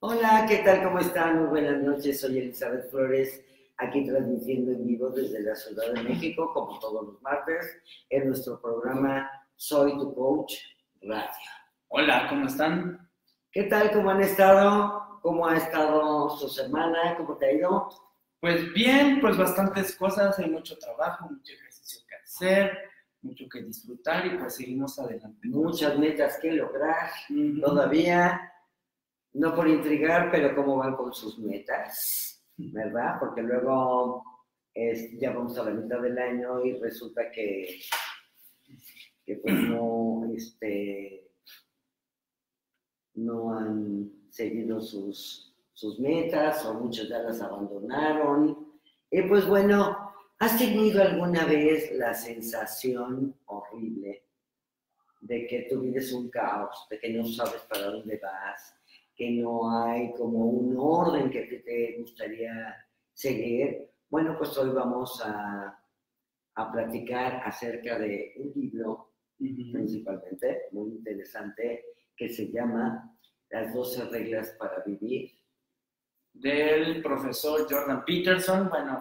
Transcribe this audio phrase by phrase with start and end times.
[0.00, 0.84] Hola, ¿qué tal?
[0.84, 1.40] ¿Cómo están?
[1.40, 2.20] Muy buenas noches.
[2.20, 3.44] Soy Elizabeth Flores,
[3.78, 8.60] aquí transmitiendo en vivo desde la Ciudad de México, como todos los martes, en nuestro
[8.60, 10.54] programa Soy tu Coach
[11.02, 11.28] Radio.
[11.88, 13.10] Hola, ¿cómo están?
[13.50, 13.90] ¿Qué tal?
[13.90, 15.18] ¿Cómo han estado?
[15.20, 17.16] ¿Cómo ha estado su semana?
[17.16, 17.88] ¿Cómo te ha ido?
[18.38, 22.78] Pues bien, pues bastantes cosas, hay mucho trabajo, mucho ejercicio que hacer,
[23.20, 25.48] mucho que disfrutar y pues seguimos adelante.
[25.48, 27.10] Muchas metas que lograr
[27.60, 28.52] todavía,
[29.34, 33.16] no por intrigar, pero cómo van con sus metas, ¿verdad?
[33.20, 34.24] Porque luego
[34.74, 37.80] es- ya vamos a la mitad del año y resulta que,
[39.24, 41.30] que pues no, este,
[43.14, 48.72] no han seguido sus, sus metas o muchos ya las abandonaron.
[49.10, 54.24] Y pues bueno, ¿has tenido alguna vez la sensación horrible
[55.20, 58.77] de que tu vida un caos, de que no sabes para dónde vas,
[59.18, 62.76] que no hay como un orden que te, te gustaría
[63.12, 63.90] seguir?
[64.08, 65.76] Bueno, pues hoy vamos a,
[66.54, 71.84] a platicar acerca de un libro principalmente muy interesante
[72.16, 73.12] que se llama
[73.50, 75.32] Las 12 reglas para vivir.
[76.32, 79.00] Del profesor Jordan Peterson, bueno,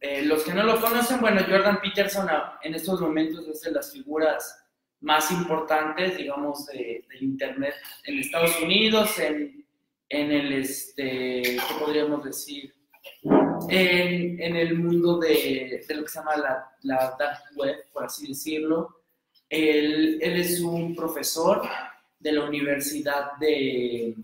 [0.00, 2.28] eh, los que no lo conocen, bueno, Jordan Peterson
[2.62, 4.69] en estos momentos es de las figuras
[5.00, 9.66] más importantes, digamos, de- del Internet en Estados Unidos, en,
[10.08, 12.74] en el, este, ¿qué podríamos decir?
[13.68, 18.04] En, en el mundo de, de lo que se llama la, la dark web, por
[18.04, 19.02] así decirlo.
[19.48, 21.62] Él, él es un profesor
[22.18, 24.14] de la Universidad de,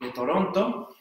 [0.00, 0.96] de Toronto.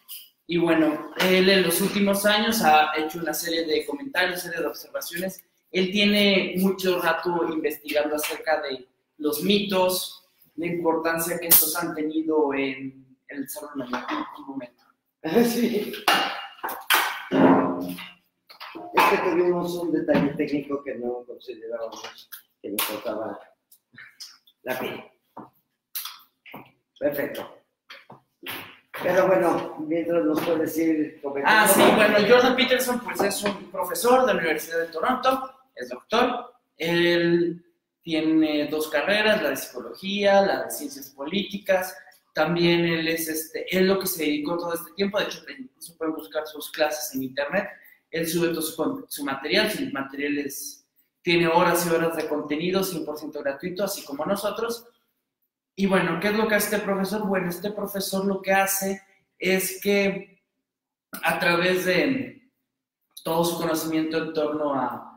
[0.47, 4.67] Y bueno, él en los últimos años ha hecho una serie de comentarios, serie de
[4.67, 5.43] observaciones.
[5.71, 12.53] Él tiene mucho rato investigando acerca de los mitos, la importancia que estos han tenido
[12.53, 14.27] en el desarrollo humano.
[14.39, 14.83] Un momento.
[15.49, 15.93] Sí.
[18.93, 22.29] Es que tuvimos un detalle técnico que no considerábamos
[22.61, 23.39] que nos faltaba
[24.63, 25.03] la piel.
[26.99, 27.57] Perfecto.
[29.01, 31.59] Pero bueno, mientras nos puedes ir comentando.
[31.59, 35.89] Ah, sí, bueno, Jordan Peterson pues es un profesor de la Universidad de Toronto, es
[35.89, 36.53] doctor.
[36.77, 37.63] Él
[38.01, 41.95] tiene dos carreras, la de psicología, la de ciencias políticas.
[42.33, 45.97] También él es este, él lo que se dedicó todo este tiempo, de hecho, incluso
[45.97, 47.67] pueden buscar sus clases en internet.
[48.09, 50.85] Él sube todo su, su material, su material es,
[51.21, 54.85] tiene horas y horas de contenido 100% gratuito, así como nosotros.
[55.75, 57.27] Y bueno, ¿qué es lo que hace este profesor?
[57.27, 59.01] Bueno, este profesor lo que hace
[59.37, 60.41] es que
[61.23, 62.51] a través de
[63.23, 65.10] todo su conocimiento en torno a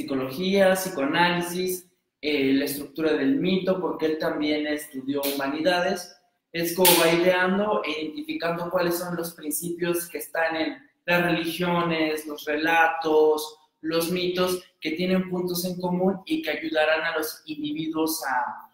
[0.00, 1.88] psicología, psicoanálisis,
[2.20, 6.16] eh, la estructura del mito, porque él también estudió humanidades,
[6.52, 12.26] es como va ideando e identificando cuáles son los principios que están en las religiones,
[12.26, 18.22] los relatos, los mitos, que tienen puntos en común y que ayudarán a los individuos
[18.24, 18.70] a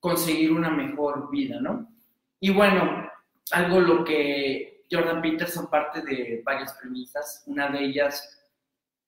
[0.00, 1.88] conseguir una mejor vida, ¿no?
[2.40, 3.08] Y bueno,
[3.52, 8.39] algo lo que Jordan Peterson parte de varias premisas, una de ellas,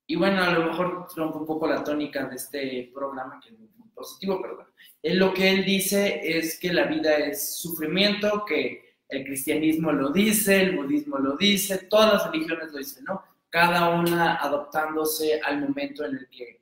[0.06, 3.58] y bueno, a lo mejor rompe un poco la tónica de este programa, que es
[3.58, 4.70] muy positivo, pero bueno,
[5.02, 10.10] él, lo que él dice es que la vida es sufrimiento, que el cristianismo lo
[10.10, 13.22] dice, el budismo lo dice, todas las religiones lo dicen, ¿no?
[13.50, 16.60] Cada una adoptándose al momento en el que,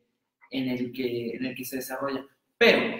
[0.50, 2.26] en el que, en el que se desarrolla.
[2.58, 2.96] Pero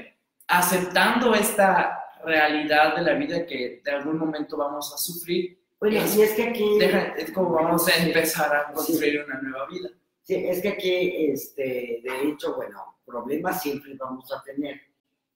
[0.46, 6.16] aceptando esta realidad de la vida que de algún momento vamos a sufrir, Bueno, es-
[6.16, 6.78] y es que aquí.
[6.78, 8.06] deja- es como vamos a Sí.
[8.08, 9.88] empezar a construir una nueva vida.
[10.22, 14.80] Sí, es que aquí, este, de hecho, bueno, problemas siempre vamos a tener.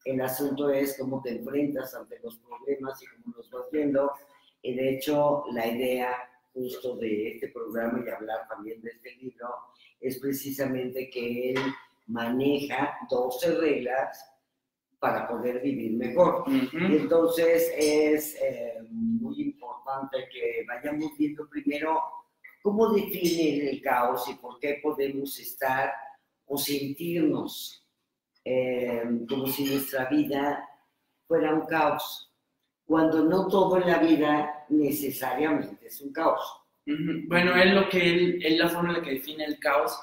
[0.05, 4.13] El asunto es cómo te enfrentas ante los problemas y cómo los vas viendo.
[4.63, 6.15] Y de hecho, la idea
[6.53, 9.49] justo de este programa y hablar también de este libro
[10.01, 11.59] es precisamente que él
[12.07, 14.31] maneja 12 reglas
[14.99, 16.45] para poder vivir mejor.
[16.47, 16.95] Y Ujú.
[16.97, 22.01] entonces es eh, muy importante que vayamos viendo primero
[22.65, 25.93] cómo define el caos y por qué podemos estar
[26.47, 27.87] o sentirnos
[28.43, 30.67] eh, como si nuestra vida
[31.27, 32.33] fuera un caos,
[32.87, 36.41] cuando no todo en la vida necesariamente es un caos.
[37.29, 39.99] Bueno, él lo que él, él la forma en la que define el caos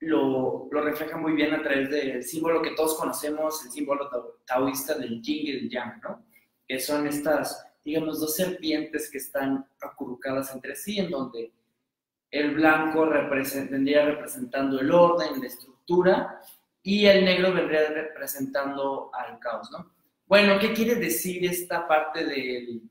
[0.00, 4.36] lo, lo refleja muy bien a través del símbolo que todos conocemos, el símbolo tao-
[4.46, 6.24] taoísta del yin y del yang, ¿no?
[6.66, 11.52] Que son estas, digamos, dos serpientes que están acurrucadas entre sí, en donde
[12.30, 16.40] el blanco represent- vendría representando el orden, la estructura,
[16.82, 19.90] y el negro vendría representando al caos, ¿no?
[20.26, 22.82] Bueno, ¿qué quiere decir esta parte del,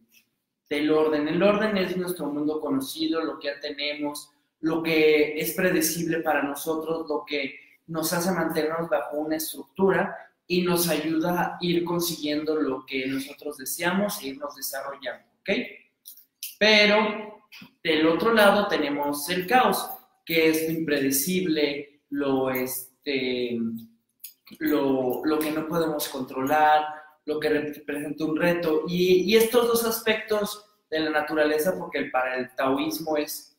[0.69, 1.27] del orden.
[1.27, 4.31] El orden es nuestro mundo conocido, lo que ya tenemos,
[4.61, 7.55] lo que es predecible para nosotros, lo que
[7.87, 10.15] nos hace mantenernos bajo una estructura
[10.51, 15.49] y nos ayuda a ir consiguiendo lo que nosotros deseamos e irnos desarrollando, ¿ok?
[16.57, 17.43] Pero
[17.83, 19.87] del otro lado tenemos el caos,
[20.25, 23.59] que es lo impredecible, lo, este,
[24.57, 26.83] lo, lo que no podemos controlar,
[27.25, 28.85] lo que representa un reto.
[28.87, 33.55] Y, y, estos dos aspectos de la naturaleza, porque para el taoísmo es,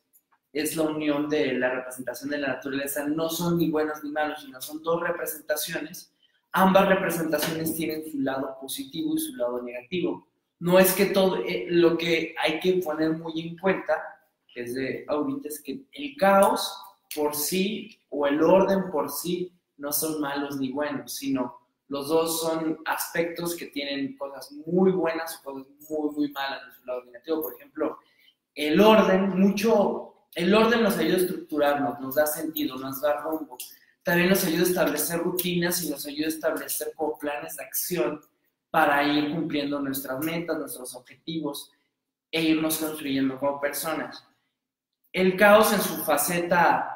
[0.51, 4.41] es la unión de la representación de la naturaleza, no son ni buenos ni malos,
[4.41, 6.10] sino son dos representaciones.
[6.53, 10.27] Ambas representaciones tienen su lado positivo y su lado negativo.
[10.59, 13.93] No es que todo, eh, lo que hay que poner muy en cuenta
[14.53, 16.77] es de ahorita es que el caos
[17.15, 22.39] por sí o el orden por sí no son malos ni buenos, sino los dos
[22.41, 27.03] son aspectos que tienen cosas muy buenas o cosas muy, muy malas en su lado
[27.03, 27.41] negativo.
[27.41, 27.97] Por ejemplo,
[28.55, 33.57] el orden, mucho, el orden nos ayuda a estructurarnos, nos da sentido, nos da rumbo.
[34.03, 38.21] También nos ayuda a establecer rutinas y nos ayuda a establecer como planes de acción
[38.69, 41.71] para ir cumpliendo nuestras metas, nuestros objetivos
[42.31, 44.25] e irnos construyendo como personas.
[45.11, 46.87] El caos en su faceta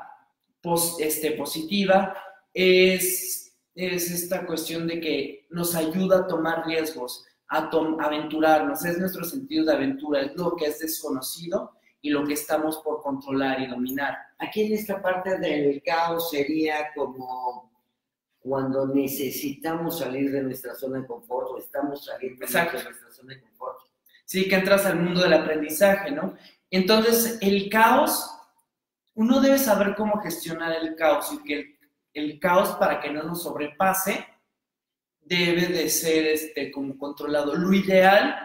[0.99, 2.15] este, positiva
[2.53, 3.35] es
[3.75, 7.69] es esta cuestión de que nos ayuda a tomar riesgos, a
[7.99, 12.77] aventurarnos, es nuestro sentido de aventura, es lo que es desconocido y lo que estamos
[12.77, 14.17] por controlar y dominar.
[14.37, 17.71] Aquí en esta parte del caos sería como
[18.39, 23.41] cuando necesitamos salir de nuestra zona de confort o estamos saliendo de nuestra zona de
[23.41, 23.79] confort.
[24.25, 26.35] Sí, que entras al mundo del aprendizaje, ¿no?
[26.69, 28.29] Entonces, el caos,
[29.13, 31.79] uno debe saber cómo gestionar el caos y que
[32.13, 34.25] el caos para que no nos sobrepase
[35.21, 37.55] debe de ser este, como controlado.
[37.55, 38.35] Lo ideal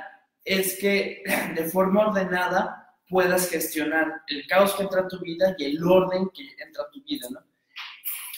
[0.44, 1.22] es que
[1.54, 2.80] de forma ordenada
[3.10, 6.90] puedas gestionar el caos que entra a tu vida y el orden que entra a
[6.90, 7.40] tu vida, ¿no?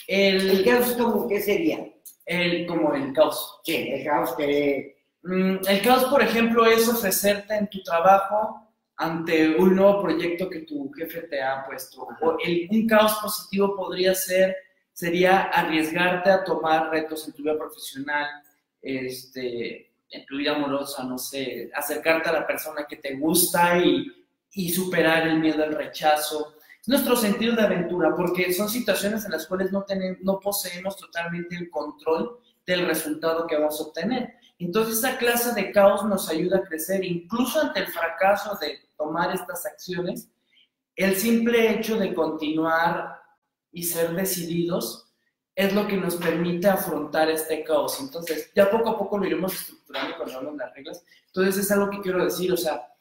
[0.07, 1.87] El, caos como qué sería?
[2.25, 3.61] El, como el caos.
[3.63, 4.97] Sí, el caos que...
[5.23, 8.59] Mm, el caos, por ejemplo, es ofrecerte en tu trabajo
[8.97, 12.07] ante un nuevo proyecto que tu jefe te ha puesto.
[12.21, 14.55] O el, un caos positivo podría ser
[14.91, 18.27] sería arriesgarte a tomar retos en tu vida profesional,
[18.81, 24.22] este, en tu vida amorosa, no sé, acercarte a la persona que te gusta y,
[24.53, 26.55] y superar el miedo al rechazo.
[26.81, 30.97] Es nuestro sentido de aventura, porque son situaciones en las cuales no, tenemos, no poseemos
[30.97, 34.33] totalmente el control del resultado que vamos a obtener.
[34.59, 39.33] Entonces, esa clase de caos nos ayuda a crecer, incluso ante el fracaso de tomar
[39.33, 40.29] estas acciones.
[40.95, 43.19] El simple hecho de continuar
[43.71, 45.11] y ser decididos
[45.55, 47.99] es lo que nos permite afrontar este caos.
[47.99, 51.03] Entonces, ya poco a poco lo iremos estructurando de las reglas.
[51.27, 52.92] Entonces, es algo que quiero decir, o sea,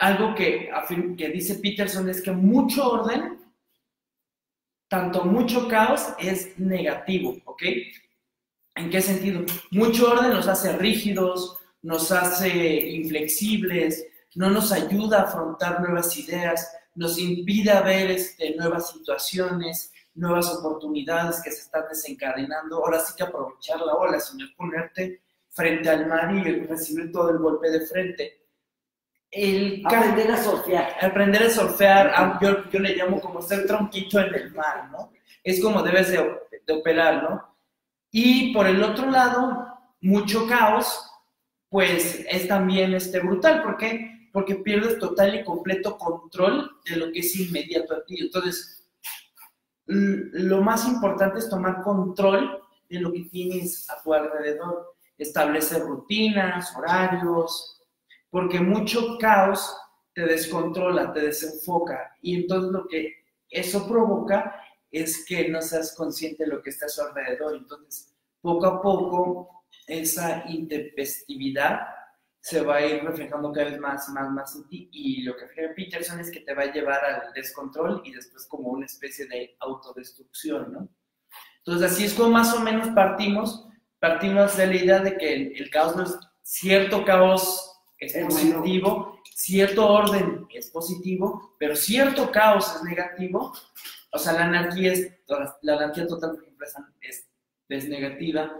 [0.00, 0.70] algo que,
[1.16, 3.38] que dice Peterson es que mucho orden,
[4.88, 7.62] tanto mucho caos, es negativo, ¿ok?
[8.76, 9.44] ¿En qué sentido?
[9.70, 14.06] Mucho orden nos hace rígidos, nos hace inflexibles,
[14.36, 21.42] no nos ayuda a afrontar nuevas ideas, nos impide ver este, nuevas situaciones, nuevas oportunidades
[21.42, 22.76] que se están desencadenando.
[22.76, 25.20] Ahora sí que aprovechar la ola, sino ponerte
[25.50, 28.39] frente al mar y recibir todo el golpe de frente.
[29.30, 30.96] El aprender a surfear.
[31.00, 35.12] Aprender a surfear, yo, yo, le llamo como ser tronquito en el mar, ¿no?
[35.44, 36.18] Es como debes de,
[36.66, 37.56] de operar, ¿no?
[38.10, 39.66] Y por el otro lado,
[40.00, 41.06] mucho caos,
[41.68, 43.62] pues es también este, brutal.
[43.62, 44.20] ¿Por qué?
[44.32, 48.16] porque pierdes total y completo control de lo que es inmediato a ti.
[48.20, 48.84] Entonces,
[49.86, 56.74] lo más importante es tomar control de lo que tienes a tu alrededor, establecer rutinas,
[56.76, 57.79] horarios,
[58.30, 59.76] porque mucho caos
[60.14, 63.14] te descontrola, te desenfoca y entonces lo que
[63.50, 64.60] eso provoca
[64.90, 67.56] es que no seas consciente de lo que está a su alrededor.
[67.56, 71.80] Entonces, poco a poco, esa intempestividad
[72.40, 74.88] se va a ir reflejando cada vez más, más, más en ti.
[74.92, 78.46] Y lo que cree Peterson es que te va a llevar al descontrol y después
[78.46, 80.88] como una especie de autodestrucción, ¿no?
[81.58, 83.66] Entonces, así es como más o menos partimos.
[83.98, 87.69] Partimos de la idea de que el, caos no es cierto caos
[88.00, 93.52] es positivo, cierto orden es positivo, pero cierto caos es negativo.
[94.12, 95.12] O sea, la anarquía es,
[95.62, 96.66] la anarquía total, por ejemplo,
[97.02, 97.28] es,
[97.68, 98.50] es negativa.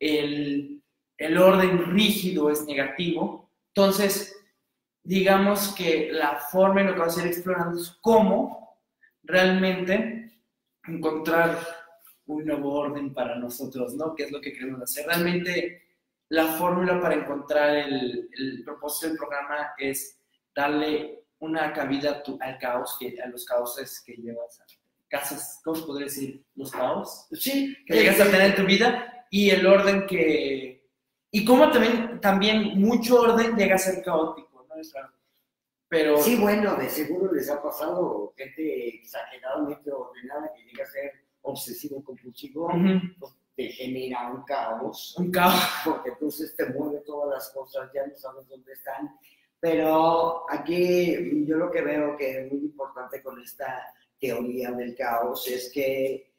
[0.00, 0.82] El,
[1.16, 3.50] el orden rígido es negativo.
[3.74, 4.36] Entonces,
[5.02, 8.78] digamos que la forma en lo que vamos a ir explorando es cómo
[9.22, 10.32] realmente
[10.86, 11.58] encontrar
[12.26, 14.14] un nuevo orden para nosotros, ¿no?
[14.14, 15.06] ¿Qué es lo que queremos hacer?
[15.06, 15.87] Realmente
[16.30, 20.20] la fórmula para encontrar el, el propósito del programa es
[20.54, 24.64] darle una cabida tu- al caos, que, a los caoses que llevas a
[25.08, 26.44] casas, ¿cómo podría decir?
[26.54, 30.86] Los caos Sí, que llegas a tener en tu vida y el orden que...
[31.30, 34.74] Y cómo también, también mucho orden llega a ser caótico, ¿no?
[34.80, 35.12] Es raro.
[35.88, 36.18] Pero...
[36.18, 42.02] Sí, bueno, de seguro les ha pasado gente exageradamente ordenada que llega a ser obsesivo
[42.04, 45.60] compulsivo, Ujú, pues, te genera un caos, Un caos.
[45.84, 49.18] porque entonces te mueve todas las cosas, ya no sabes dónde están.
[49.58, 53.82] Pero aquí yo lo que veo que es muy importante con esta
[54.20, 56.32] teoría del caos es que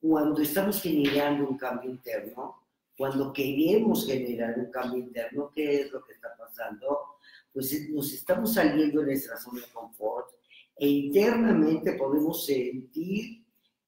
[0.00, 2.62] cuando estamos generando un cambio interno,
[2.96, 7.18] cuando queremos generar un cambio interno, ¿qué es lo que está pasando?
[7.52, 10.30] Pues eh, nos estamos saliendo de nuestra zona de confort
[10.74, 13.44] e internamente podemos sentir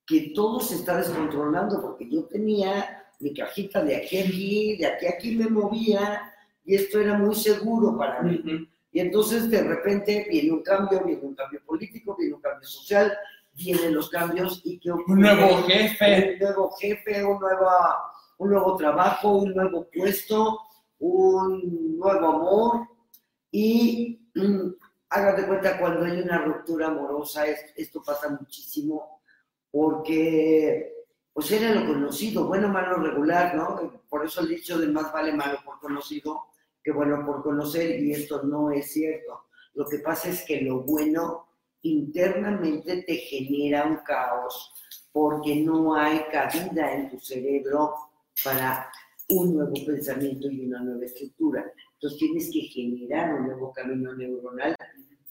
[0.09, 4.87] que todo se está descontrolando porque yo tenía mi cajita de aquí a aquí, de
[4.87, 6.33] aquí a aquí me movía
[6.65, 8.37] y esto era muy seguro para mí.
[8.39, 8.67] Ujú.
[8.93, 13.13] Y entonces de repente viene un cambio, viene un cambio político, viene un cambio social,
[13.53, 16.33] vienen los cambios y que Un nuevo jefe.
[16.35, 17.67] un nuevo jefe, un nuevo,
[18.39, 20.59] un nuevo trabajo, un nuevo puesto,
[21.01, 22.87] un nuevo amor.
[23.51, 24.69] Y mm,
[25.11, 29.18] hagan de cuenta cuando hay una ruptura amorosa, es- esto pasa muchísimo
[29.71, 30.95] porque
[31.33, 34.03] pues era lo conocido, bueno, malo, regular, ¿no?
[34.09, 36.49] Por eso el dicho de más vale malo por conocido
[36.83, 39.45] que bueno por conocer y esto no es cierto.
[39.75, 41.47] Lo que pasa es que lo bueno
[41.83, 44.73] internamente te genera un caos
[45.13, 47.95] porque no hay cabida en tu cerebro
[48.43, 48.91] para
[49.31, 51.65] un nuevo pensamiento y una nueva estructura.
[51.95, 54.75] Entonces tienes que generar un nuevo camino neuronal.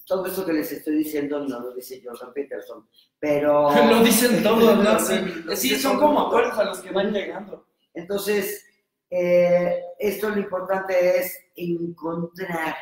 [0.08, 2.88] Todo eso que les estoy diciendo no lo dice Jordan Peterson,
[3.20, 3.70] pero...
[3.90, 5.00] Lo dicen todos, ¿no?
[5.00, 5.16] Sí,
[5.56, 7.68] sí, son como acuerdos a los que van llegando.
[7.94, 8.66] Entonces,
[9.10, 12.76] eh, esto lo importante es encontrar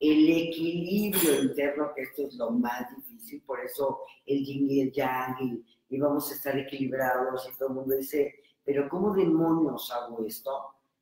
[0.00, 4.92] el equilibrio interno, que esto es lo más difícil, por eso el yin y el
[4.92, 9.92] yang, y, y vamos a estar equilibrados, y todo el mundo dice, pero ¿cómo demonios
[9.92, 10.50] hago esto?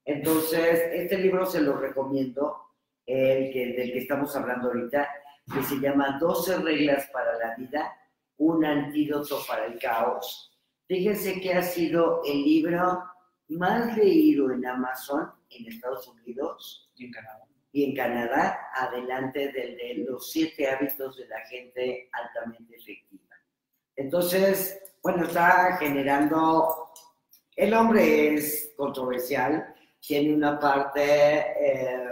[0.04, 2.56] Entonces, este libro se lo recomiendo,
[3.06, 5.08] el que, del que estamos hablando ahorita,
[5.52, 7.96] que se llama 12 reglas para la vida,
[8.38, 10.52] un antídoto para el caos.
[10.86, 13.04] Fíjense que ha sido el libro
[13.48, 17.46] más leído en Amazon en Estados Unidos Y en Canadá.
[17.72, 23.36] y en Canadá, adelante del de los siete hábitos de la gente altamente efectiva.
[23.96, 26.90] Entonces, bueno, está generando,
[27.56, 32.08] el hombre es controversial, tiene una parte eh,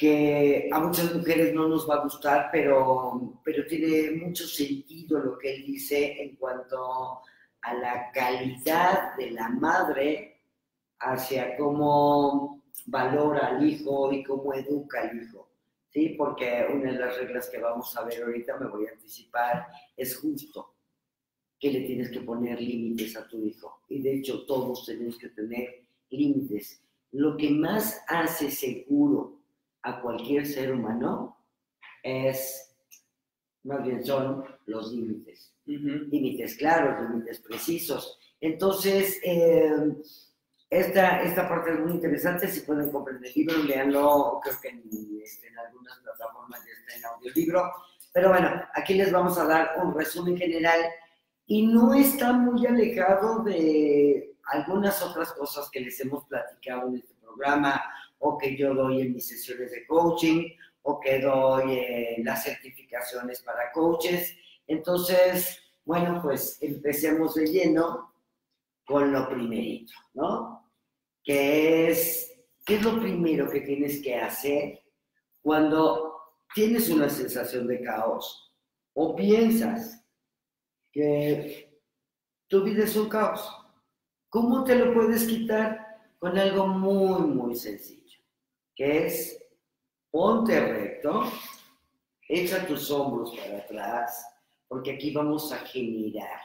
[0.00, 5.36] que a muchas mujeres no nos va a gustar, pero, pero tiene mucho sentido lo
[5.36, 7.20] que él dice en cuanto
[7.60, 10.40] a la calidad de la madre
[11.00, 15.50] hacia cómo valora al hijo y cómo educa al hijo.
[15.90, 16.14] ¿sí?
[16.16, 20.16] Porque una de las reglas que vamos a ver ahorita, me voy a anticipar, es
[20.16, 20.76] justo
[21.58, 23.82] que le tienes que poner límites a tu hijo.
[23.90, 26.82] Y de hecho todos tenemos que tener límites.
[27.12, 29.39] Lo que más hace seguro
[29.82, 31.36] a cualquier ser humano
[32.02, 32.76] es,
[33.64, 35.54] más bien son los límites.
[35.66, 38.18] Límites claros, límites precisos.
[38.40, 39.94] Entonces, eh,
[40.70, 44.82] esta, esta parte es muy interesante, si pueden comprar el libro, leanlo, creo que en,
[45.22, 47.72] este, en algunas plataformas ya está en audiolibro,
[48.12, 50.80] pero bueno, aquí les vamos a dar un resumen general
[51.46, 57.14] y no está muy alejado de algunas otras cosas que les hemos platicado en este
[57.14, 57.82] programa
[58.20, 60.48] o que yo doy en mis sesiones de coaching
[60.82, 64.34] o que doy eh, las certificaciones para coaches.
[64.66, 68.14] Entonces, bueno, pues empecemos de lleno
[68.86, 70.70] con lo primerito, ¿no?
[71.22, 72.32] Que es,
[72.64, 74.80] ¿qué es lo primero que tienes que hacer
[75.42, 76.16] cuando
[76.54, 78.52] tienes una sensación de caos
[78.94, 80.04] o piensas
[80.92, 81.80] que
[82.48, 83.48] tu vida es un caos?
[84.28, 85.86] ¿Cómo te lo puedes quitar?
[86.18, 87.99] Con algo muy, muy sencillo,
[88.80, 89.38] que es
[90.10, 91.30] ponte recto,
[92.26, 94.26] echa tus hombros para atrás,
[94.66, 96.40] porque aquí vamos a generar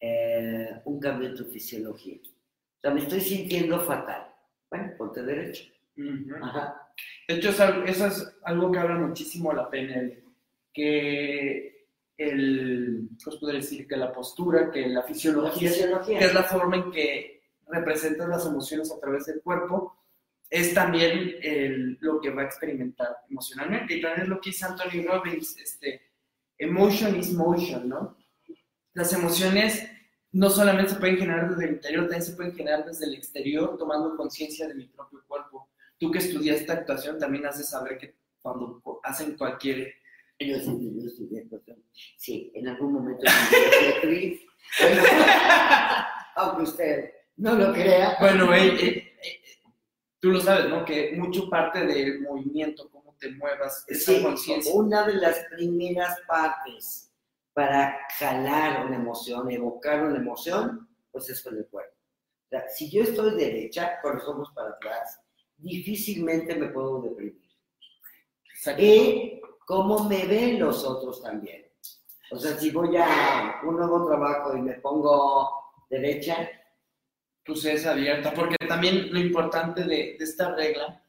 [0.00, 2.18] eh, un cambio en tu fisiología.
[2.26, 4.34] O sea, me estoy sintiendo fatal.
[4.68, 5.64] Bueno, ponte derecho.
[5.96, 6.44] Ujú.
[6.44, 6.92] Ajá.
[7.26, 10.22] De hecho, es algo- eso es algo que habla muchísimo la PNL,
[10.74, 11.88] que
[12.18, 13.88] el, ¿cómo podría decir?
[13.88, 16.18] Que la postura, que la La fisiología, fisiología.
[16.18, 19.96] que es la forma en que representas las emociones a través del cuerpo,
[20.50, 23.94] es también el- lo que va a experimentar emocionalmente.
[23.96, 26.02] Y también es lo que dice Anthony Robbins, este,
[26.58, 28.16] emotion is motion, ¿no?
[28.92, 29.88] Las emociones
[30.32, 33.76] no solamente se pueden generar desde el interior, también se pueden generar desde el exterior,
[33.78, 35.70] tomando conciencia de mi propio cuerpo.
[35.98, 39.94] Tú que estudiaste actuación también de saber que cuando hacen cualquier...
[40.40, 41.76] Yo sí, yo de acuerdo.
[42.16, 44.40] Sí, en algún momento actriz.
[46.36, 48.16] Aunque usted no lo crea.
[48.20, 49.12] Bueno, eh,
[50.24, 50.86] tú lo sabes, ¿no?
[50.86, 54.72] Que mucho parte del movimiento, cómo te muevas, esa Sí, conciencia.
[54.74, 57.12] una de las primeras partes
[57.52, 61.92] para jalar una emoción, evocar una emoción, pues es con el cuerpo.
[62.46, 65.20] O sea, si yo estoy derecha, con los ojos para atrás,
[65.58, 67.50] difícilmente me puedo deprimir.
[68.54, 68.82] Exacto.
[68.82, 71.66] Y cómo me ven los otros también.
[72.30, 75.50] O sea, si voy a un nuevo trabajo y me pongo
[75.90, 76.48] derecha,
[77.54, 81.02] sed es abierta, porque también lo importante de, de esta regla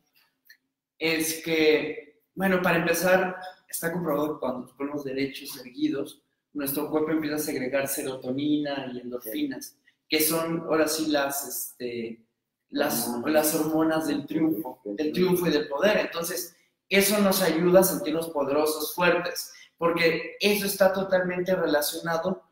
[1.00, 3.38] es que, bueno, para empezar,
[3.70, 6.22] está comprobado que cuando nos ponemos derechos erguidos,
[6.54, 9.77] nuestro cuerpo empieza a segregar serotonina y endorfinas,
[10.08, 12.22] que son ahora sí las, este,
[12.70, 13.34] las, Hormonas.
[13.34, 15.98] las hormonas del triunfo, del triunfo y del poder.
[15.98, 16.56] Entonces,
[16.88, 22.44] eso nos ayuda a sentirnos poderosos, fuertes, porque eso está totalmente relacionado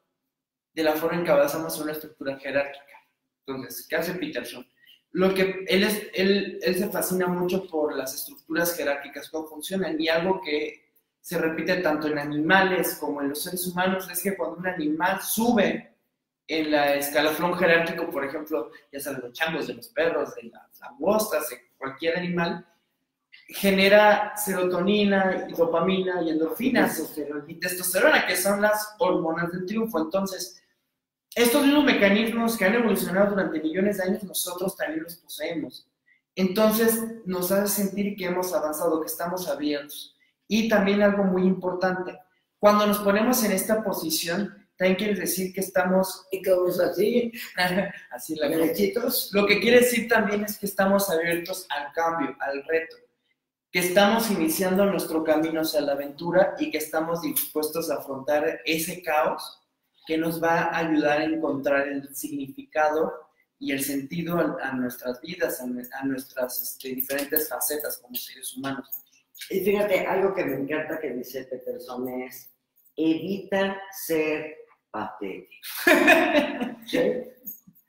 [0.73, 2.85] de la forma en que avanzamos en una estructura jerárquica.
[3.45, 4.65] Entonces, ¿qué hace Peterson?
[5.11, 9.99] Lo que él, es, él, él se fascina mucho por las estructuras jerárquicas, cómo funcionan,
[10.01, 10.83] y algo que
[11.21, 15.21] se repite tanto en animales como en los seres humanos es que cuando un animal
[15.21, 15.95] sube
[16.47, 20.79] en la escalafón jerárquico, por ejemplo, ya sabes, los changos de los perros, de las
[20.81, 22.65] langostas, de cualquier animal,
[23.47, 29.99] genera serotonina dopamina y endorfinas y testosterona, que son las hormonas del triunfo.
[29.99, 30.62] Entonces,
[31.35, 35.87] estos mismos mecanismos que han evolucionado durante millones de años, nosotros también los poseemos.
[36.35, 40.15] Entonces, nos hace sentir que hemos avanzado, que estamos abiertos.
[40.47, 42.17] Y también algo muy importante,
[42.59, 47.31] cuando nos ponemos en esta posición, también quiere decir que estamos y como es así,
[48.11, 52.63] así la derechitos, lo que quiere decir también es que estamos abiertos al cambio, al
[52.63, 52.95] reto,
[53.71, 59.01] que estamos iniciando nuestro camino hacia la aventura y que estamos dispuestos a afrontar ese
[59.01, 59.62] caos
[60.05, 63.13] que nos va a ayudar a encontrar el significado
[63.59, 68.55] y el sentido a, a nuestras vidas, a, a nuestras este, diferentes facetas como seres
[68.57, 68.89] humanos.
[69.49, 72.51] Y fíjate, algo que me encanta que dice Peterson es,
[72.95, 74.55] evita ser
[74.91, 75.51] patético.
[76.85, 76.99] ¿Sí?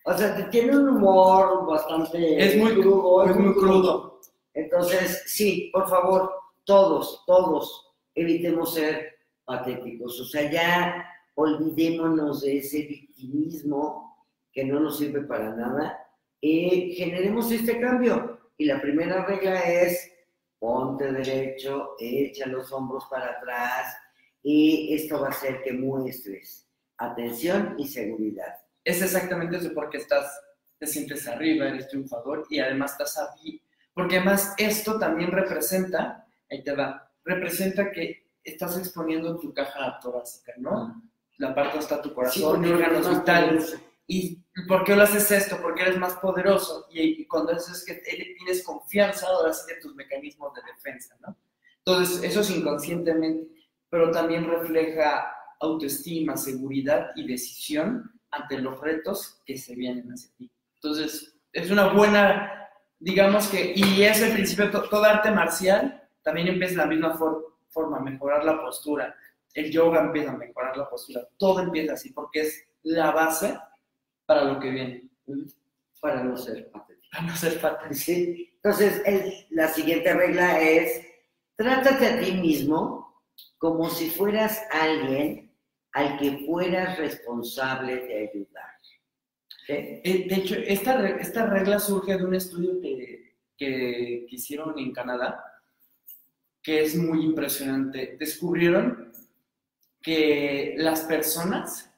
[0.07, 3.25] O sea, tiene un humor bastante Es muy crudo.
[3.25, 4.21] Es muy crudo.
[4.53, 6.33] Entonces, sí, por favor,
[6.65, 10.21] todos, todos, evitemos ser patéticos.
[10.21, 15.99] O sea, ya olvidémonos de ese victimismo que no nos sirve para nada
[16.41, 18.39] y generemos este cambio.
[18.57, 20.13] Y la primera regla es
[20.59, 23.97] ponte derecho, echa los hombros para atrás
[24.43, 26.69] y esto va a hacer que muestres
[26.99, 28.55] atención y seguridad.
[28.85, 30.41] es exactamente eso, porque estás,
[30.79, 33.63] te sientes arriba, eres triunfador y además estás aquí.
[33.93, 40.53] Porque además esto también representa, ahí te va, representa que estás exponiendo tu caja torácica,
[40.59, 41.03] ¿no?
[41.39, 43.79] La parte donde está tu corazón, y órganos más vitales.
[44.07, 44.37] ¿Y
[44.69, 45.59] por qué lo haces esto?
[45.63, 49.81] Porque eres más poderoso y, y cuando eso es que tienes confianza, ahora sí de
[49.81, 51.37] tus mecanismos de defensa, ¿no?
[51.79, 53.49] Entonces, eso es inconscientemente,
[53.91, 60.51] pero también refleja autoestima, seguridad y decisión ante los retos que se vienen hacia ti.
[60.77, 62.69] Entonces, es una buena,
[62.99, 67.17] digamos que, y es el principio, to- todo arte marcial también empieza de la misma
[67.17, 69.15] for- forma, mejorar la postura.
[69.55, 71.27] El yoga empieza a mejorar la postura.
[71.39, 73.57] Todo empieza así porque es la base
[74.27, 75.03] para lo que viene.
[76.01, 77.09] para no ser patético.
[77.13, 77.95] Para no ser fatal.
[77.95, 78.51] ¿sí?
[78.57, 81.01] Entonces, el- la siguiente regla es,
[81.57, 83.23] trátate a ti mismo
[83.57, 85.51] como si fueras alguien
[85.93, 88.71] al que fueras responsable de ayudar.
[89.67, 89.73] ¿sí?
[89.73, 94.93] Eh, De hecho, esta, esta regla surge de un estudio que, que, que hicieron en
[94.93, 95.43] Canadá,
[96.63, 98.17] que es muy impresionante.
[98.19, 99.04] Descubrieron
[100.05, 101.91] que las personas,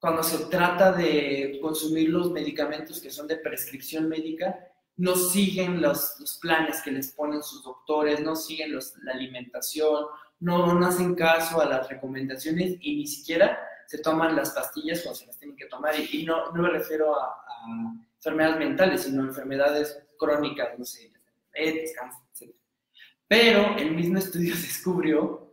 [0.00, 4.58] cuando se trata de consumir los medicamentos que son de prescripción médica,
[4.96, 10.06] no siguen los, los planes que les ponen sus doctores, no siguen los- la alimentación,
[10.40, 15.16] no, no hacen caso a las recomendaciones y ni siquiera se toman las pastillas cuando
[15.20, 15.94] se las tienen que tomar.
[16.00, 21.12] Y, y no, no me refiero a, a enfermedades mentales, sino enfermedades crónicas, no sé,
[21.54, 22.54] diabetes, cáncer, etc.
[23.28, 25.52] Pero el mismo estudio descubrió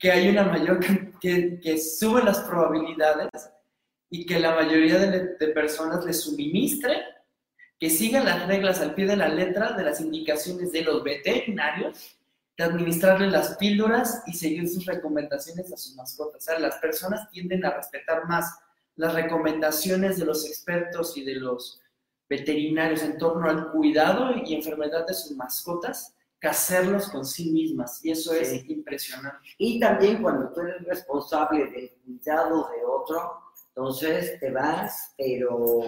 [0.00, 3.30] que hay una mayor, can- que, que sube las probabilidades
[4.10, 7.00] y que la mayoría de, personas les suministre
[7.78, 12.18] que sigan las reglas al pie de la letra de las indicaciones de los veterinarios
[12.58, 16.42] de administrarle las píldoras y seguir sus recomendaciones a sus mascotas.
[16.42, 18.58] O sea, las personas tienden a respetar más
[18.96, 21.80] las recomendaciones de los expertos y de los
[22.28, 28.04] veterinarios en torno al cuidado y enfermedad de sus mascotas que hacerlos con sí mismas.
[28.04, 28.64] Y eso es Sí.
[28.68, 29.38] impresionante.
[29.58, 35.82] Y también cuando tú eres responsable del cuidado de otro, entonces te vas, pero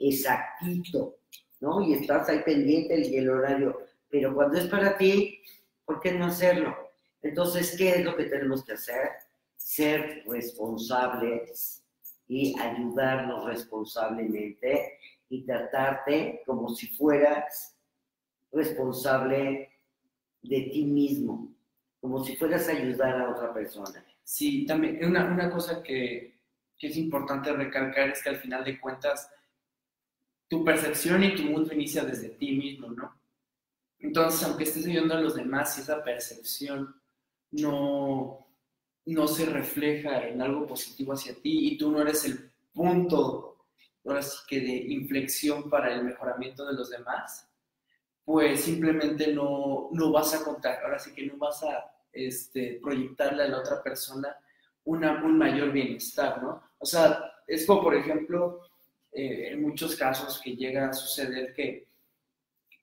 [0.00, 1.16] exactito,
[1.60, 1.80] ¿no?
[1.82, 3.78] Y estás ahí pendiente y el horario.
[4.08, 5.42] Pero cuando es para ti,
[5.84, 6.76] ¿por qué no hacerlo?
[7.22, 9.10] Entonces, ¿qué es lo que tenemos que hacer?
[9.56, 11.84] Ser responsables
[12.26, 17.76] y ayudarnos responsablemente y tratarte como si fueras
[18.50, 19.69] responsable
[20.42, 21.54] de ti mismo,
[22.00, 24.04] como si fueras a ayudar a otra persona.
[24.22, 26.40] Sí, también una, una cosa que,
[26.78, 29.30] que es importante recalcar es que al final de cuentas
[30.48, 33.20] tu percepción y tu mundo inicia desde ti mismo, ¿no?
[33.98, 37.00] Entonces, aunque estés ayudando a los demás, si esa percepción
[37.50, 38.46] no,
[39.04, 43.58] no se refleja en algo positivo hacia ti y tú no eres el punto,
[44.04, 47.49] ahora sí que de inflexión para el mejoramiento de los demás,
[48.30, 53.42] pues simplemente no, no vas a contar, ahora sí que no vas a este, proyectarle
[53.42, 54.36] a la otra persona
[54.84, 56.62] una, un mayor bienestar, ¿no?
[56.78, 58.60] O sea, es como, por ejemplo,
[59.10, 61.88] eh, en muchos casos que llega a suceder que,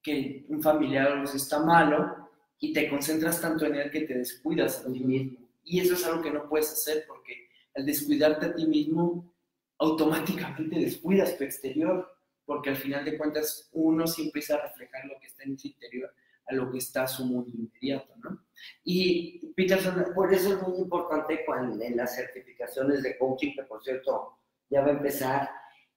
[0.04, 2.30] que un familiar está malo
[2.60, 5.48] y te concentras tanto en él que te descuidas a ti mismo.
[5.64, 9.34] Y eso es algo que no puedes hacer porque al descuidarte a ti mismo,
[9.78, 12.17] automáticamente descuidas tu exterior,
[12.48, 15.68] porque al final de cuentas uno sí empieza a reflejar lo que está en su
[15.68, 16.12] interior
[16.48, 18.46] a lo que está su mundo inmediato, ¿no?
[18.84, 23.84] Y Peterson, Por eso es muy importante cuando en las certificaciones de coaching, que por
[23.84, 24.38] cierto
[24.70, 25.50] ya va a empezar,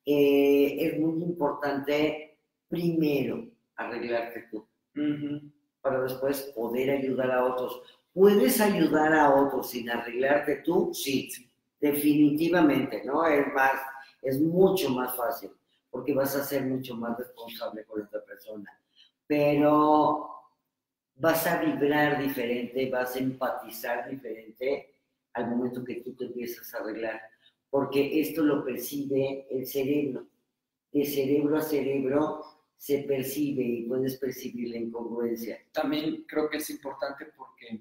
[0.05, 4.67] eh, es muy importante primero arreglarte tú,
[5.81, 7.83] para después poder ayudar a otros.
[8.13, 10.91] ¿Puedes ayudar a otros sin arreglarte tú?
[10.93, 11.31] Sí,
[11.81, 13.25] definitivamente, ¿no?
[13.25, 13.81] Es más,
[14.21, 15.51] es mucho más fácil,
[15.91, 18.71] porque vas a ser mucho más responsable con otra persona.
[19.27, 20.29] Pero
[21.17, 24.95] vas a vibrar diferente, vas a empatizar diferente
[25.35, 27.21] al momento que tú te empiezas a arreglar,
[27.69, 30.27] porque esto lo percibe el cerebro.
[30.93, 32.45] De cerebro a cerebro
[32.77, 35.59] se percibe y puedes percibir la incongruencia.
[35.71, 37.79] también creo que es importante porque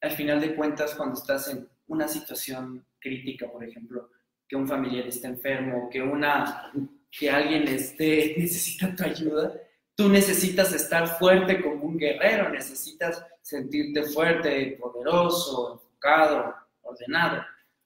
[0.00, 4.10] al final de cuentas cuando estás en una situación crítica, por ejemplo,
[4.48, 6.70] que un familiar está enfermo, que una
[7.18, 9.54] que alguien esté necesita tu ayuda,
[9.94, 17.42] tú necesitas estar fuerte como un guerrero, necesitas sentirte fuerte, poderoso, enfocado, ordenado.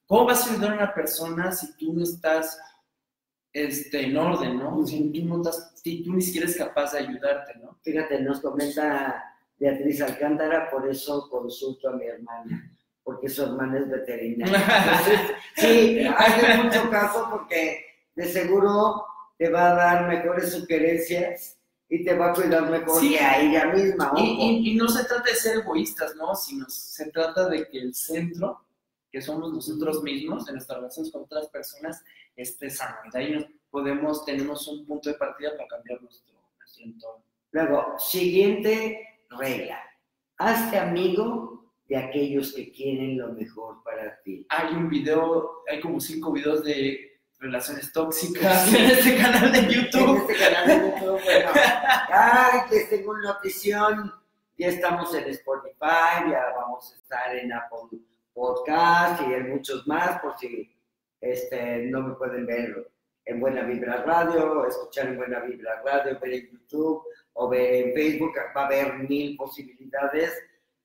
[0.07, 2.59] ¿Cómo vas a ayudar a una persona si tú no estás
[3.53, 4.85] este, en orden, ¿no?
[4.85, 7.79] Si tú, no estás, si tú ni siquiera eres capaz de ayudarte, ¿no?
[7.83, 13.88] Fíjate, nos comenta Beatriz Alcántara, por eso consulto a mi hermana, porque su hermana es
[13.88, 14.57] veterinaria.
[14.85, 17.85] Entonces, sí, hazle mucho caso porque
[18.16, 19.05] de seguro
[19.40, 23.12] te va a dar mejores sugerencias y te va a cuidar mejor Sí.
[23.14, 24.12] que a ella misma.
[24.18, 26.35] Y, y- y no se trata de ser egoístas, ¿no?
[26.35, 28.61] Sino se trata de que el centro,
[29.11, 32.05] que somos nosotros mismos, en nuestras relaciones con otras personas,
[32.37, 32.96] esté sano.
[33.07, 37.24] Y de ahí nos podemos, tenemos un punto de partida para cambiar nuestro, nuestro entorno.
[37.53, 39.81] Luego, siguiente regla.
[40.37, 44.44] Hazte amigo de aquellos que quieren lo mejor para ti.
[44.50, 47.10] Hay un video, hay como cinco videos de
[47.40, 50.31] relaciones tóxicas en este canal de En YouTube.
[50.31, 51.50] este canal de YouTube, bueno,
[52.12, 54.12] ay, les tengo una notición.
[54.59, 57.98] Ya estamos en Spotify, ya vamos a estar en Apple
[58.35, 60.76] Podcast y en muchos más, por si
[61.22, 62.92] este, no me pueden ver
[63.24, 67.94] en Buena Vibra Radio, escuchar en Buena Vibra Radio, ver en YouTube o ver en
[67.94, 70.31] Facebook, va a haber mil posibilidades.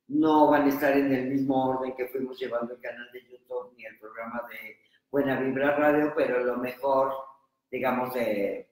[0.07, 3.73] No van a estar en el mismo orden que fuimos llevando el canal de YouTube
[3.75, 4.77] ni el programa de
[5.15, 7.13] Buena Vibra Radio, pero lo mejor,
[7.71, 8.67] digamos, de,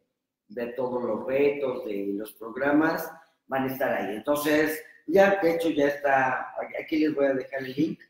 [0.50, 3.10] de todos los retos, de los programas,
[3.48, 4.18] van a estar ahí.
[4.18, 8.02] Entonces, ya, de hecho, ya está, aquí les voy a dejar el link.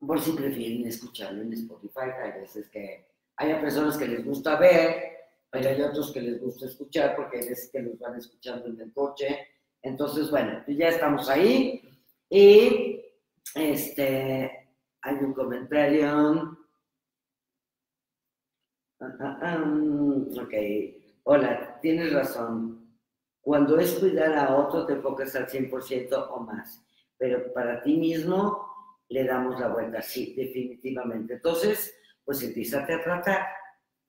[0.00, 5.16] Por si prefieren escucharlo en Spotify, hay veces que hay personas que les gusta ver,
[5.48, 8.92] pero hay otros que les gusta escuchar porque veces que los van escuchando en el
[8.92, 9.38] coche.
[9.80, 11.80] Entonces, bueno, pues ya estamos ahí.
[12.28, 13.04] Y
[13.54, 14.63] este,
[15.04, 16.58] hay un comentario.
[19.00, 19.64] Ah, ah, ah,
[20.40, 20.54] ok,
[21.24, 22.88] hola, tienes razón.
[23.42, 26.82] Cuando es cuidar a otro, te enfocas al 100% o más.
[27.18, 28.66] Pero para ti mismo,
[29.10, 31.34] le damos la vuelta, sí, definitivamente.
[31.34, 33.46] Entonces, pues empiezate a tratar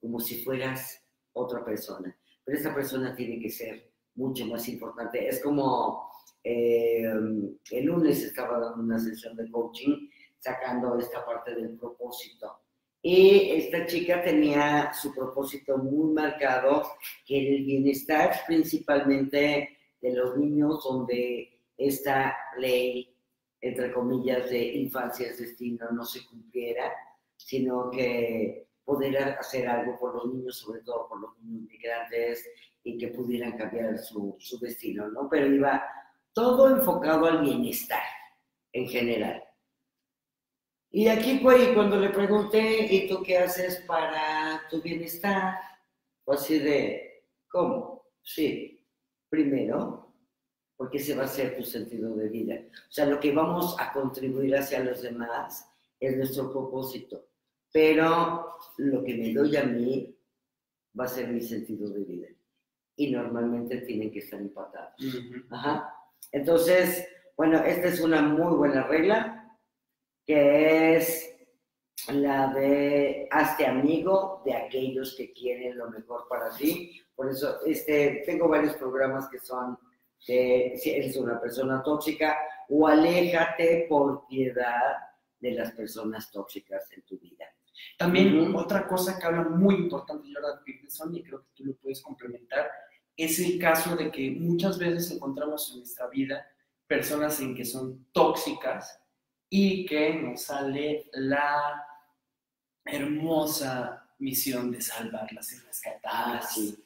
[0.00, 0.98] como si fueras
[1.34, 2.16] otra persona.
[2.42, 5.28] Pero esta persona tiene que ser mucho más importante.
[5.28, 6.10] Es como
[6.42, 10.08] eh, el lunes estaba dando una sesión de coaching
[10.46, 12.60] sacando esta parte del propósito.
[13.02, 16.84] Y esta chica tenía su propósito muy marcado,
[17.24, 23.14] que el bienestar principalmente de los niños donde esta ley,
[23.60, 26.92] entre comillas, de infancia es destino no se cumpliera,
[27.36, 32.48] sino que poder hacer algo por los niños, sobre todo por los niños migrantes,
[32.84, 35.28] y que pudieran cambiar su, su destino, ¿no?
[35.28, 35.84] Pero iba
[36.32, 38.02] todo enfocado al bienestar
[38.72, 39.45] en general.
[40.96, 45.58] Y aquí, pues, cuando le pregunté, ¿y tú qué haces para tu bienestar?
[46.24, 48.06] Pues así de, ¿cómo?
[48.22, 48.82] Sí,
[49.28, 50.14] primero,
[50.74, 52.54] porque ese va a ser tu sentido de vida.
[52.88, 55.68] O sea, lo que vamos a contribuir hacia los demás
[56.00, 57.28] es nuestro propósito.
[57.70, 60.18] Pero lo que me doy a mí
[60.98, 62.28] va a ser mi sentido de vida.
[62.96, 64.94] Y normalmente tienen que estar empatados.
[65.50, 65.94] Ajá.
[66.32, 67.06] Entonces,
[67.36, 69.45] bueno, esta es una muy buena regla,
[70.26, 71.32] que es
[72.08, 77.00] la de hazte amigo de aquellos que quieren lo mejor para ti.
[77.14, 79.78] Por eso este, tengo varios programas que son
[80.18, 82.36] si eres una persona tóxica
[82.68, 84.96] o aléjate por piedad
[85.38, 87.44] de las personas tóxicas en tu vida.
[87.98, 92.02] También otra cosa que habla muy importante Jordan Peterson, y creo que tú lo puedes
[92.02, 92.70] complementar,
[93.16, 96.46] es el caso de que muchas veces encontramos en nuestra vida
[96.86, 98.98] personas en que son tóxicas
[99.58, 101.82] y que nos sale la
[102.84, 106.52] hermosa misión de salvarlas y rescatarlas.
[106.54, 106.76] sí.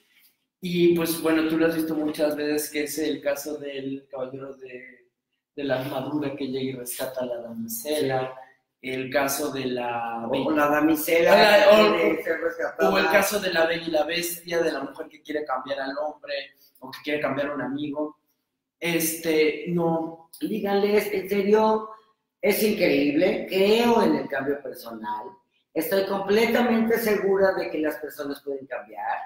[0.61, 4.55] Y pues bueno, tú lo has visto muchas veces, que es el caso del caballero
[4.55, 5.09] de,
[5.57, 8.35] de la armadura que llega y rescata a la damisela,
[8.81, 10.29] el caso de la...
[10.29, 11.67] O la damisela.
[11.73, 15.45] o, o, el caso de la bella y la bestia, de la mujer que quiere
[15.45, 16.35] cambiar al hombre
[16.79, 18.19] o que quiere cambiar a un amigo.
[18.79, 20.31] Este, no.
[20.41, 21.91] Díganles, en serio,
[22.41, 25.27] es increíble, creo en el cambio personal,
[25.75, 29.19] estoy completamente segura de que las personas pueden cambiar.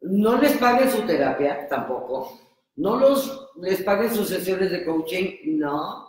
[0.00, 2.40] No les paguen su terapia tampoco,
[2.76, 6.08] no los, les paguen sus sesiones de coaching, no.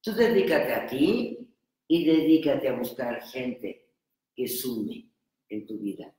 [0.00, 1.48] Tú dedícate a ti
[1.86, 3.88] y dedícate a buscar gente
[4.34, 5.10] que sume
[5.48, 6.12] en tu vida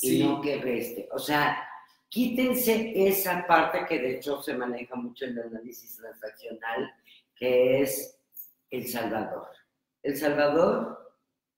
[0.00, 1.08] y no que reste.
[1.12, 1.68] O sea,
[2.08, 6.90] quítense esa parte que de hecho se maneja mucho en el análisis transaccional,
[7.38, 8.20] que es
[8.70, 9.48] El Salvador.
[10.02, 11.14] El Salvador,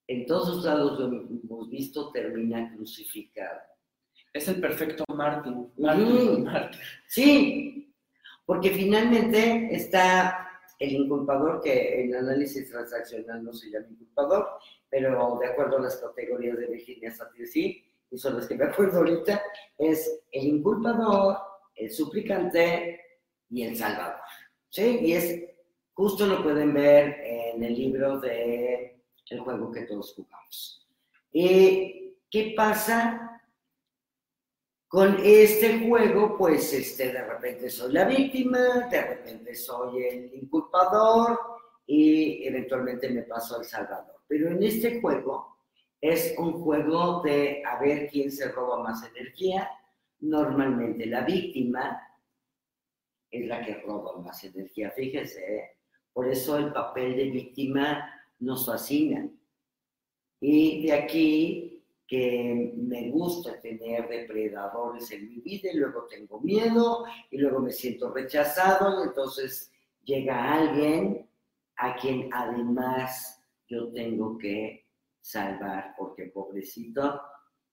[0.06, 3.60] en todos lados lo hemos visto, termina crucificado.
[4.32, 5.72] Es el perfecto Martín.
[5.76, 6.48] Martín,
[7.08, 7.94] Sí,
[8.44, 14.48] porque finalmente está el inculpador, que en análisis transaccional no se llama inculpador,
[14.88, 18.64] pero de acuerdo a las categorías de Virginia Satir sí, y son las que me
[18.64, 19.42] acuerdo ahorita,
[19.78, 21.38] es el inculpador,
[21.76, 23.00] el suplicante
[23.50, 24.20] y el salvador.
[24.68, 25.00] ¿Sí?
[25.02, 25.49] Y es
[25.94, 30.88] justo lo pueden ver en el libro de El juego que todos jugamos.
[31.32, 33.42] ¿Y qué pasa
[34.88, 36.36] con este juego?
[36.36, 41.38] Pues este, de repente soy la víctima, de repente soy el inculpador
[41.86, 44.20] y eventualmente me paso al salvador.
[44.26, 45.58] Pero en este juego
[46.00, 49.70] es un juego de a ver quién se roba más energía.
[50.20, 52.00] Normalmente la víctima
[53.30, 54.90] es la que roba más energía.
[54.90, 55.79] Fíjese,
[56.12, 59.28] por eso el papel de víctima nos fascina.
[60.40, 67.04] Y de aquí que me gusta tener depredadores en mi vida y luego tengo miedo
[67.30, 69.70] y luego me siento rechazado entonces
[70.02, 71.28] llega alguien
[71.76, 74.86] a quien además yo tengo que
[75.20, 77.20] salvar, porque pobrecito,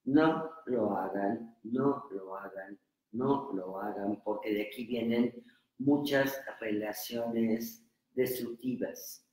[0.06, 2.80] no lo hagan, no lo hagan,
[3.12, 5.43] no lo hagan, porque de aquí vienen
[5.80, 7.87] muchas relaciones
[8.17, 9.23] destructivas.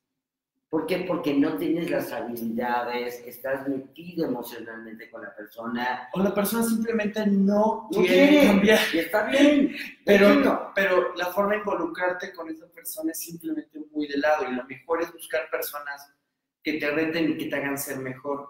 [0.68, 1.04] ¿Por qué?
[1.06, 6.08] Porque no tienes las habilidades, estás metido emocionalmente con la persona.
[6.12, 8.80] O la persona simplemente no, quiere, cambiar.
[8.92, 9.74] Y está bien.
[10.04, 14.50] Pero, no, pero la forma de involucrarte con esa persona es simplemente muy de lado.
[14.50, 16.12] Y lo mejor es buscar personas
[16.62, 18.48] que te reten y que te hagan ser mejor.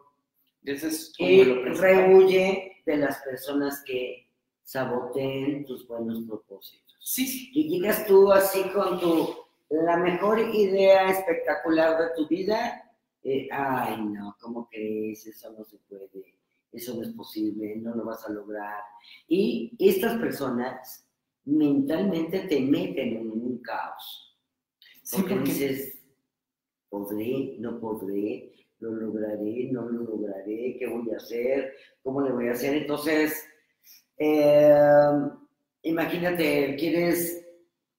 [0.64, 4.30] Ese es y rehuye de las personas que
[4.62, 6.96] saboteen tus buenos propósitos.
[7.00, 7.50] Sí, sí.
[7.52, 9.43] Y llegas tú así con tu,
[9.82, 12.90] la mejor idea espectacular de tu vida.
[13.22, 15.26] Eh, ay, no, ¿cómo crees?
[15.26, 16.37] Eso no se puede.
[16.72, 18.82] Eso no es posible, no lo vas a lograr.
[19.28, 21.08] Y estas personas
[21.44, 24.38] mentalmente te meten en un caos.
[25.12, 25.98] Porque, porque dices,
[26.88, 32.48] podré, no podré, lo lograré, no lo lograré, qué voy a hacer, cómo le voy
[32.48, 32.76] a hacer.
[32.76, 33.46] Entonces,
[34.16, 35.30] em,
[35.82, 37.43] imagínate, quieres,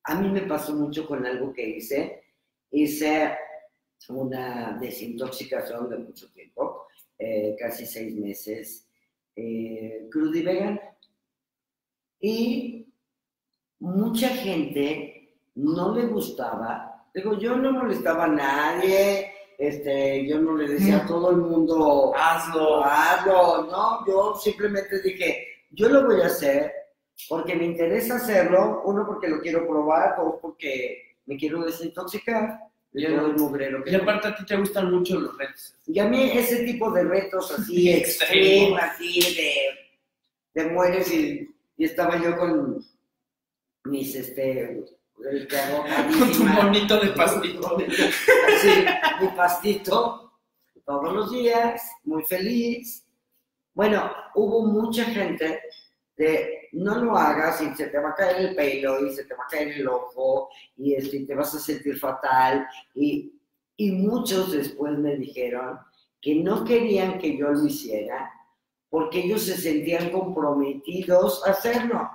[0.05, 2.23] a mí me pasó mucho con algo que hice,
[2.71, 3.35] hice
[4.09, 6.87] una desintoxicación de mucho tiempo,
[7.17, 8.87] eh, casi seis meses,
[9.35, 10.79] eh, crudo y vegan,
[12.19, 12.87] y
[13.79, 17.07] mucha gente no le gustaba.
[17.13, 22.13] Digo, yo no molestaba a nadie, este, yo no le decía a todo el mundo,
[22.15, 22.83] Hazlo.
[22.83, 26.71] hazlo, no, yo simplemente dije, yo lo voy a hacer
[27.29, 32.59] porque me interesa hacerlo, uno porque lo quiero probar, dos porque me quiero desintoxicar
[32.91, 35.75] de Y todo el mugrero que Y aparte a ti te gustan mucho los retos.
[35.87, 38.79] y a mí ese tipo de retos así Extremos.
[38.81, 42.85] así de, de mueres y, y estaba yo con
[43.85, 44.61] mis, este,
[45.31, 45.47] el
[46.19, 47.77] Con tu monito de pastito.
[47.77, 48.85] así,
[49.21, 50.33] mi pastito,
[50.85, 53.05] todos los días, muy feliz.
[53.73, 55.61] Bueno, hubo mucha gente
[56.17, 59.33] de no lo hagas y se te va a caer el pelo y se te
[59.33, 62.67] va a caer el ojo y este, te vas a sentir fatal.
[62.93, 63.33] Y,
[63.77, 65.79] y muchos después me dijeron
[66.21, 68.31] que no querían que yo lo hiciera
[68.89, 72.09] porque ellos se sentían comprometidos a hacerlo.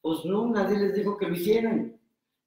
[0.00, 1.98] Pues no, nadie les dijo que lo hicieran.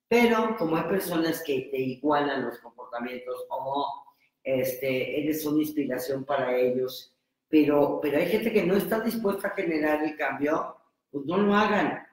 [0.08, 4.05] Pero como hay personas que te igualan los comportamientos o
[4.43, 7.13] este, eres una inspiración para ellos,
[7.47, 10.78] pero, pero hay gente que no está dispuesta a generar el cambio,
[11.12, 12.06] pues no lo hagan.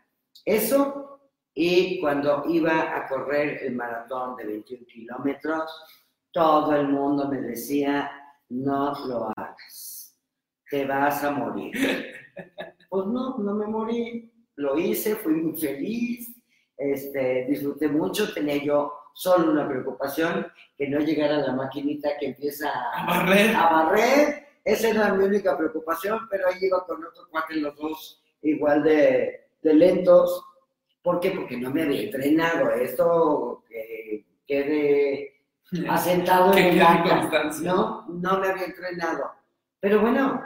[0.45, 1.07] Eso
[1.59, 5.71] y cuando iba a correr el maratón de 21 kilómetros,
[6.31, 8.11] todo el mundo me decía,
[8.51, 10.15] no lo hagas,
[10.71, 11.73] te vas a morir.
[12.89, 16.35] Pues no, no me morí, lo hice, fui muy feliz,
[16.77, 22.71] este, disfruté mucho, tenía yo solo una preocupación, que no llegara la maquinita que empieza
[22.95, 23.57] A barrer.
[23.57, 28.23] a barrer, esa era mi única preocupación, pero ahí iba con otro cuate, los dos
[28.51, 30.43] igual de, de lentos.
[31.03, 31.31] ¿Por qué?
[31.31, 32.71] Porque no me había entrenado.
[32.73, 35.41] Esto que quede
[35.89, 37.73] asentado en el constancia.
[37.73, 39.31] No, no me había entrenado.
[39.81, 40.45] Pero bueno,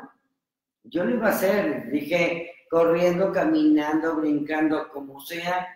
[0.84, 1.90] yo lo iba a hacer.
[1.90, 5.66] Dije, corriendo, caminando, brincando, como sea,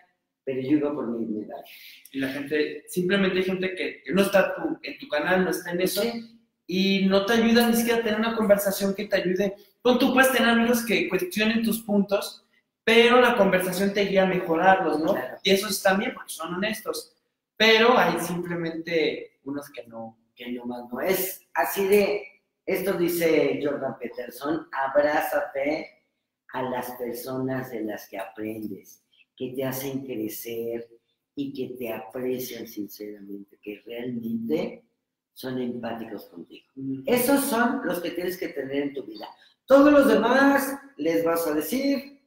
[0.44, 1.64] pero yo iba por mi medalla.
[2.12, 5.50] Y la gente, simplemente hay gente que, que no está tu- en tu canal, no
[5.50, 9.06] está en eso, Sí, y no te ayuda ni siquiera a tener una conversación que
[9.06, 9.54] te ayude.
[9.84, 12.42] Pues tú puedes tener amigos que cuestionen tus puntos,
[12.84, 15.12] pero la conversación te guía a mejorarlos, ¿no?
[15.12, 15.36] Claro.
[15.42, 17.14] Y eso está bien porque son honestos.
[17.54, 20.16] Pero hay simplemente unos que no.
[20.34, 22.22] que no más no es así de,
[22.64, 25.90] esto dice Jordan Peterson, abrázate
[26.54, 29.04] a las personas de las que aprendes,
[29.36, 30.88] que te hacen crecer
[31.36, 34.82] y que te aprecian sinceramente, que realmente
[35.34, 36.68] son empáticos contigo.
[37.04, 39.28] Esos son los que tienes que tener en tu vida.
[39.66, 42.22] Todos los demás les vas a decir,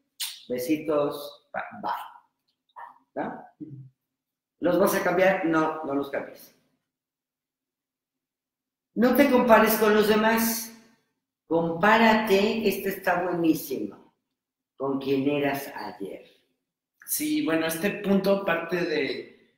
[0.50, 3.24] besitos, bye.
[4.60, 5.46] ¿Los vas a cambiar?
[5.46, 6.56] No, no los cambies.
[8.96, 10.74] No te compares con los demás.
[11.48, 14.14] Compárate, este está buenísimo,
[14.76, 16.26] con quien eras ayer.
[17.06, 19.56] Sí, bueno, este punto parte de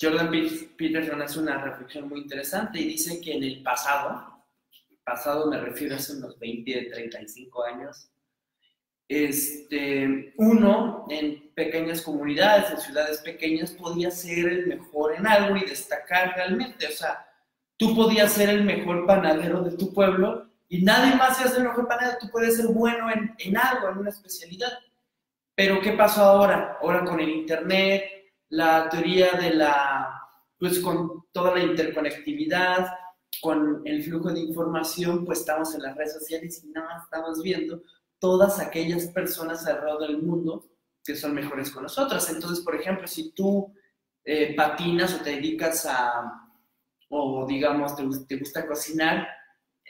[0.00, 4.35] Jordan Pe- Peterson hace una reflexión muy interesante y dice que en el pasado,
[5.06, 8.10] pasado me refiero a hace unos 20, 35 años,
[9.08, 15.60] este, uno en pequeñas comunidades, en ciudades pequeñas, podía ser el mejor en algo y
[15.60, 16.88] destacar realmente.
[16.88, 17.24] O sea,
[17.76, 21.86] tú podías ser el mejor panadero de tu pueblo y nadie más ser el mejor
[21.86, 22.18] panadero.
[22.20, 24.72] Tú puedes ser bueno en, en algo, en una especialidad.
[25.54, 26.78] Pero ¿qué pasó ahora?
[26.82, 28.02] Ahora con el Internet,
[28.48, 30.20] la teoría de la,
[30.58, 32.92] pues con toda la interconectividad,
[33.42, 37.42] con el flujo de información, pues estamos en las redes sociales y nada más estamos
[37.42, 37.82] viendo
[38.18, 40.66] todas aquellas personas alrededor del mundo
[41.04, 42.28] que son mejores con nosotras.
[42.30, 43.72] Entonces, por ejemplo, si tú
[44.24, 46.50] eh, patinas o te dedicas a,
[47.08, 49.28] o digamos, te, te gusta cocinar,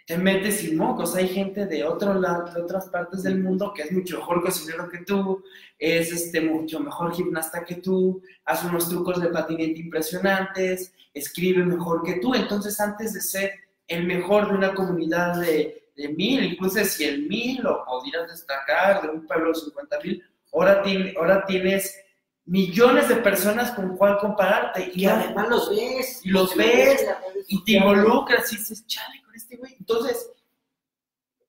[0.07, 1.17] te metes sin mocos.
[1.17, 4.89] Hay gente de, otro lado, de otras partes del mundo que es mucho mejor cocinero
[4.89, 5.43] que tú,
[5.79, 12.03] es este, mucho mejor gimnasta que tú, hace unos trucos de patinete impresionantes, escribe mejor
[12.05, 12.35] que tú.
[12.35, 13.53] Entonces, antes de ser
[13.89, 19.03] el mejor de una comunidad de, de mil, incluso de cien mil, o podrías destacar
[19.03, 20.23] de un pueblo de 50 mil,
[20.53, 21.99] ahora, tiene- ahora tienes
[22.45, 24.91] millones de personas con cuál compararte.
[24.95, 26.21] Y además los ves.
[26.25, 27.05] Y los ves,
[27.49, 29.75] y te involucras y dices, chale, con este güey.
[29.79, 30.31] Entonces,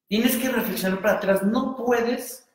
[0.08, 1.44] tienes que reflexionar para atrás.
[1.44, 2.48] No puedes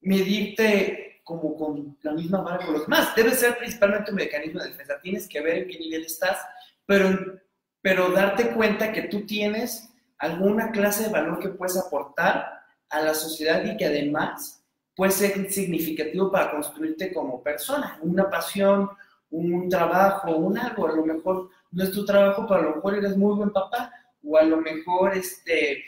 [0.00, 3.14] medirte como con la misma vara con los demás.
[3.14, 5.00] Debe ser principalmente un mecanismo de defensa.
[5.00, 6.38] Tienes que ver en qué nivel estás,
[6.84, 7.40] pero,
[7.80, 13.14] pero darte cuenta que tú tienes alguna clase de valor que puedes aportar a la
[13.14, 14.64] sociedad y que además
[14.96, 17.98] puede ser significativo para construirte como persona.
[18.02, 18.90] Una pasión,
[19.30, 20.88] un trabajo, un algo.
[20.88, 23.92] A lo mejor no es tu trabajo, pero a lo mejor eres muy buen papá,
[24.24, 25.84] o a lo mejor este,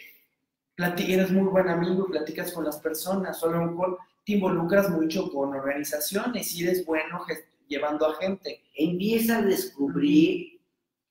[0.79, 5.31] eres muy buen amigo, platicas con las personas, o a lo mejor te involucras mucho
[5.31, 7.25] con organizaciones y eres bueno
[7.67, 8.63] llevando a gente.
[8.75, 10.61] Empieza a descubrir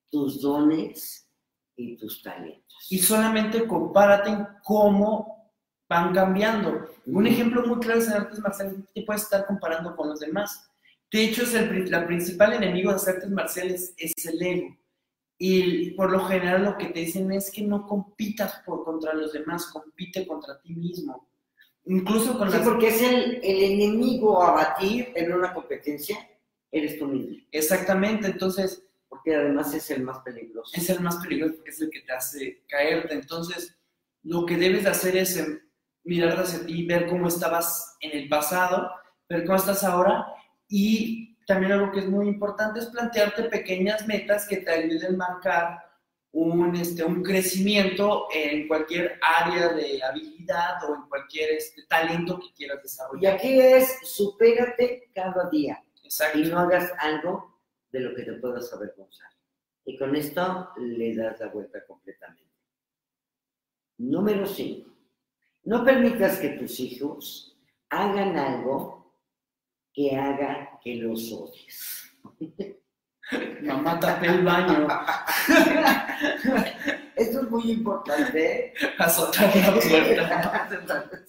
[0.10, 1.28] tus dones
[1.76, 2.88] y tus talentos.
[2.90, 5.52] Y solamente compárate en cómo
[5.90, 6.88] van cambiando.
[7.06, 10.70] Un ejemplo muy claro es en artes marciales, te puedes estar comparando con los demás.
[11.12, 14.78] De hecho, es el la principal enemigo de las artes marciales es el ego.
[15.38, 19.34] Y por lo general lo que te dicen es que no compitas por, contra los
[19.34, 21.31] demás, compite contra ti mismo.
[21.86, 26.18] Incluso con sí, porque es el, el enemigo a batir en una competencia,
[26.72, 27.36] eres tú mismo.
[27.52, 28.84] Exactamente, entonces...
[29.10, 30.72] Porque además es el más peligroso.
[30.74, 33.14] Es el más peligroso porque es el que te hace caerte.
[33.14, 33.78] Entonces,
[34.24, 35.60] lo que debes de hacer es em,
[36.04, 38.90] mirar hacia ti, ver cómo estabas en el pasado,
[39.30, 40.26] ver cómo estás ahora
[40.68, 45.18] y también algo que es muy importante es plantearte pequeñas metas que te ayuden a
[45.18, 45.80] marcar
[46.34, 52.54] un, este, un crecimiento en cualquier área de habilidad o en cualquier este, talento que
[52.54, 53.34] quieras desarrollar.
[53.34, 55.84] Y aquí es, supérate cada día.
[56.04, 56.40] Exacto.
[56.40, 57.60] Y no hagas algo
[57.92, 59.28] de lo que te puedas avergonzar.
[59.86, 62.52] Y con esto le das la vuelta completamente.
[63.98, 64.90] Número 5.
[65.64, 67.58] No permitas que tus hijos
[67.90, 69.14] hagan algo
[69.94, 72.18] que haga que los odies.
[73.62, 74.88] Mamá, tapé el baño.
[77.16, 78.74] Esto es muy importante.
[78.98, 81.20] Azotar la puerta.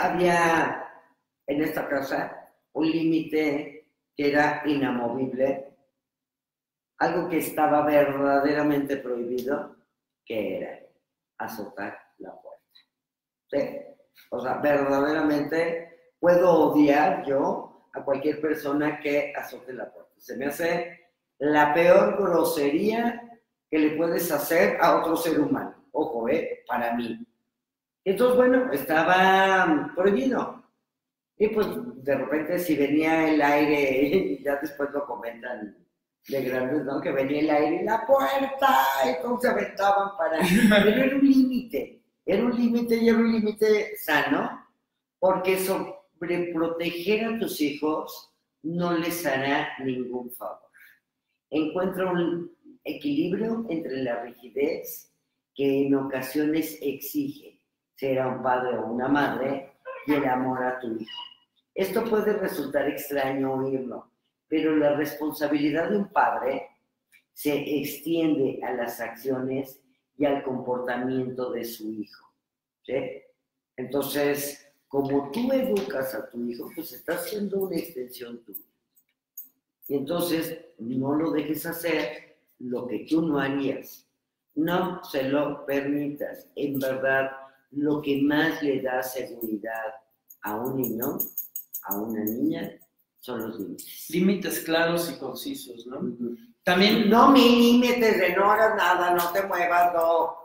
[0.00, 0.84] Había
[1.46, 5.74] en esta casa un límite que era inamovible,
[6.98, 9.76] algo que estaba verdaderamente prohibido,
[10.24, 10.80] que era
[11.38, 12.62] azotar la puerta.
[13.50, 13.58] ¿Sí?
[14.30, 17.65] O sea, verdaderamente puedo odiar yo
[17.96, 20.12] a cualquier persona que azote la puerta.
[20.18, 23.22] Se me hace la peor grosería
[23.70, 25.74] que le puedes hacer a otro ser humano.
[25.92, 26.62] Ojo, ¿eh?
[26.66, 27.26] Para mí.
[28.04, 30.62] Entonces, bueno, estaba prohibido.
[31.38, 31.66] Y pues
[32.02, 35.76] de repente si venía el aire, y ya después lo comentan
[36.28, 37.00] de grandes, ¿no?
[37.00, 40.38] Que venía el aire y la puerta, y se aventaban para...
[40.38, 42.02] Pero era un límite.
[42.24, 44.66] Era un límite y era un límite sano,
[45.18, 45.58] porque
[46.18, 50.60] sobreproteger a tus hijos no les hará ningún favor.
[51.50, 52.50] Encuentra un
[52.84, 55.12] equilibrio entre la rigidez
[55.54, 57.60] que en ocasiones exige
[57.94, 59.72] ser un padre o una madre
[60.06, 61.22] y el amor a tu hijo.
[61.74, 64.10] Esto puede resultar extraño oírlo,
[64.48, 66.68] pero la responsabilidad de un padre
[67.32, 69.80] se extiende a las acciones
[70.16, 72.26] y al comportamiento de su hijo.
[73.76, 78.60] Entonces, como tú educas a tu hijo, pues estás haciendo una extensión tuya.
[79.88, 84.06] Y entonces, no lo dejes hacer lo que tú no harías.
[84.54, 86.48] No se lo permitas.
[86.56, 87.30] En verdad,
[87.70, 89.94] lo que más le da seguridad
[90.42, 91.18] a un niño,
[91.82, 92.72] a una niña,
[93.20, 94.06] son los límites.
[94.10, 96.00] Límites claros y concisos, ¿no?
[96.64, 97.10] También...
[97.10, 100.36] No mi límites de no hagas nada, no te muevas, no.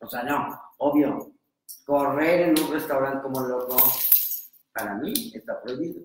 [0.00, 1.35] O sea, no, obvio.
[1.84, 3.76] Correr en un restaurante como loco,
[4.72, 6.02] para mí está prohibido.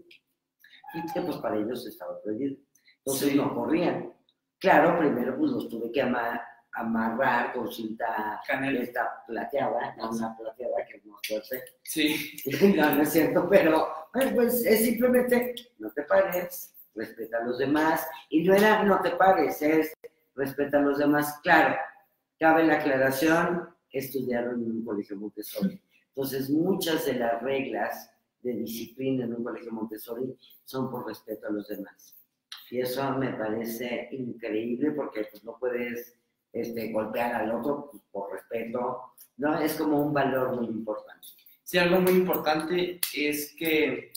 [0.93, 2.57] Y que pues para ellos estaba prohibido.
[3.05, 4.13] Entonces no corrían.
[4.59, 8.39] Claro, primero pues los tuve que amarrar con cinta
[8.79, 11.63] esta plateada, no una plateada que es más fuerte.
[11.83, 12.37] Sí.
[12.75, 13.87] no, no es cierto, pero
[14.35, 18.07] pues es simplemente no te pares, respeta a los demás.
[18.29, 19.93] Y no era no te pares, es
[20.35, 21.39] respeta a los demás.
[21.41, 21.75] Claro,
[22.39, 25.81] cabe la aclaración, estudiaron en un colegio Montessori.
[26.09, 28.11] Entonces, muchas de las reglas
[28.41, 30.35] de disciplina en un colegio Montessori
[30.65, 32.15] son por respeto a los demás.
[32.69, 36.15] Y eso me parece increíble porque pues, no puedes
[36.53, 39.13] este, golpear al otro pues, por respeto.
[39.37, 41.27] No, es como un valor muy importante.
[41.63, 44.11] Sí, algo muy importante es que,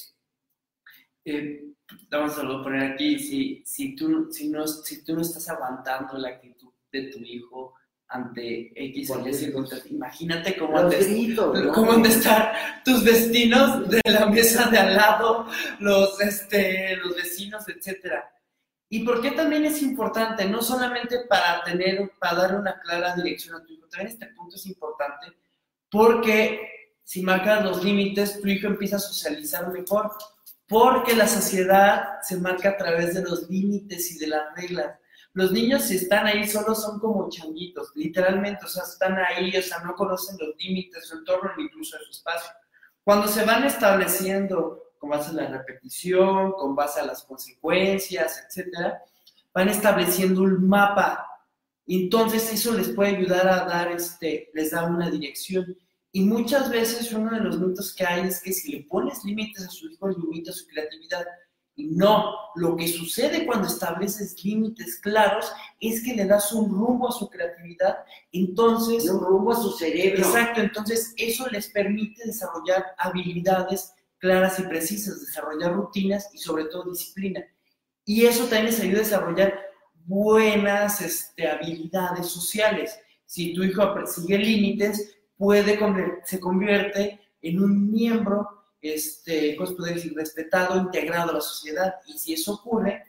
[1.24, 1.64] eh,
[2.10, 6.30] vamos a poner aquí, si, si, tú, si, no, si tú no estás aguantando la
[6.30, 7.74] actitud de tu hijo
[8.08, 14.00] ante X o Y circunstancias, imagínate cómo han, de, cómo de estar tus destinos de
[14.04, 15.46] la mesa de al lado,
[15.80, 18.30] los, este, los vecinos, etcétera.
[18.88, 20.44] ¿Y por qué también es importante?
[20.44, 24.56] No solamente para tener, para dar una clara dirección a tu hijo, también este punto
[24.56, 25.26] es importante
[25.94, 30.10] porque si marcas los límites, tu hijo empieza a socializar mejor,
[30.66, 34.98] porque la sociedad se marca a través de los límites y de las reglas.
[35.34, 39.62] Los niños si están ahí solo son como changuitos, literalmente, o sea, están ahí, o
[39.62, 42.50] sea, no conocen los límites, su entorno incluso su espacio.
[43.02, 49.02] Cuando se van estableciendo con base a la repetición, con base a las consecuencias, etcétera,
[49.52, 51.26] van estableciendo un mapa.
[51.86, 55.76] Entonces eso les puede ayudar a dar, este, les da una dirección
[56.12, 59.66] Y muchas veces uno de los mitos que hay es que si le pones límites
[59.66, 61.26] a su hijo, limita su creatividad.
[61.76, 67.12] No, lo que sucede cuando estableces límites claros es que le das un rumbo a
[67.12, 67.98] su creatividad,
[68.30, 69.10] entonces...
[69.10, 70.18] Un rumbo a su cerebro.
[70.18, 76.90] Exacto, entonces eso les permite desarrollar habilidades claras y precisas, desarrollar rutinas y sobre todo
[76.90, 77.44] disciplina.
[78.04, 79.60] Y eso también les ayuda a desarrollar
[80.06, 82.98] buenas este, habilidades sociales.
[83.26, 85.78] Si tu hijo sigue límites, puede,
[86.24, 91.94] se convierte en un miembro este, ¿cómo puede decir?, respetado, integrado a la sociedad.
[92.06, 93.02] Y si eso ocurre,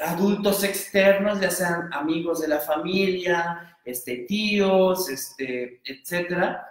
[0.00, 6.66] adultos externos, ya sean amigos de la familia, este, tíos, este, etcétera,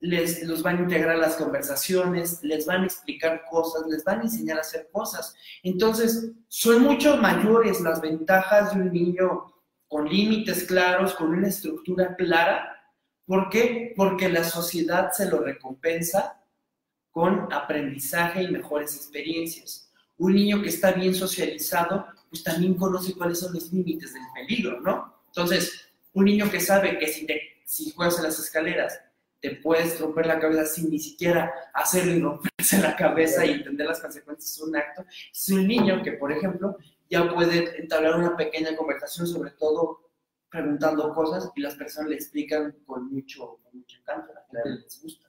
[0.00, 4.22] les, los van a integrar las conversaciones, les van a explicar cosas, les van a
[4.22, 5.34] enseñar a hacer cosas.
[5.62, 9.52] Entonces, son mucho mayores las ventajas de un niño
[9.88, 12.76] con límites claros, con una estructura clara.
[13.26, 13.92] ¿Por qué?
[13.96, 16.37] Porque la sociedad se lo recompensa
[17.18, 19.90] con aprendizaje y mejores experiencias.
[20.18, 24.80] Un niño que está bien socializado, pues también conoce cuáles son los límites del peligro,
[24.80, 25.20] ¿no?
[25.26, 29.00] Entonces, un niño que sabe que si, te, si juegas en las escaleras
[29.40, 33.88] te puedes romper la cabeza sin ni siquiera hacerlo y romperse la cabeza y entender
[33.88, 36.76] las consecuencias de un acto, es un niño que, por ejemplo,
[37.10, 40.08] ya puede entablar una pequeña conversación, sobre todo
[40.48, 44.84] preguntando cosas y las personas le explican con mucho, con mucho encanto, a la gente
[44.84, 45.27] les gusta.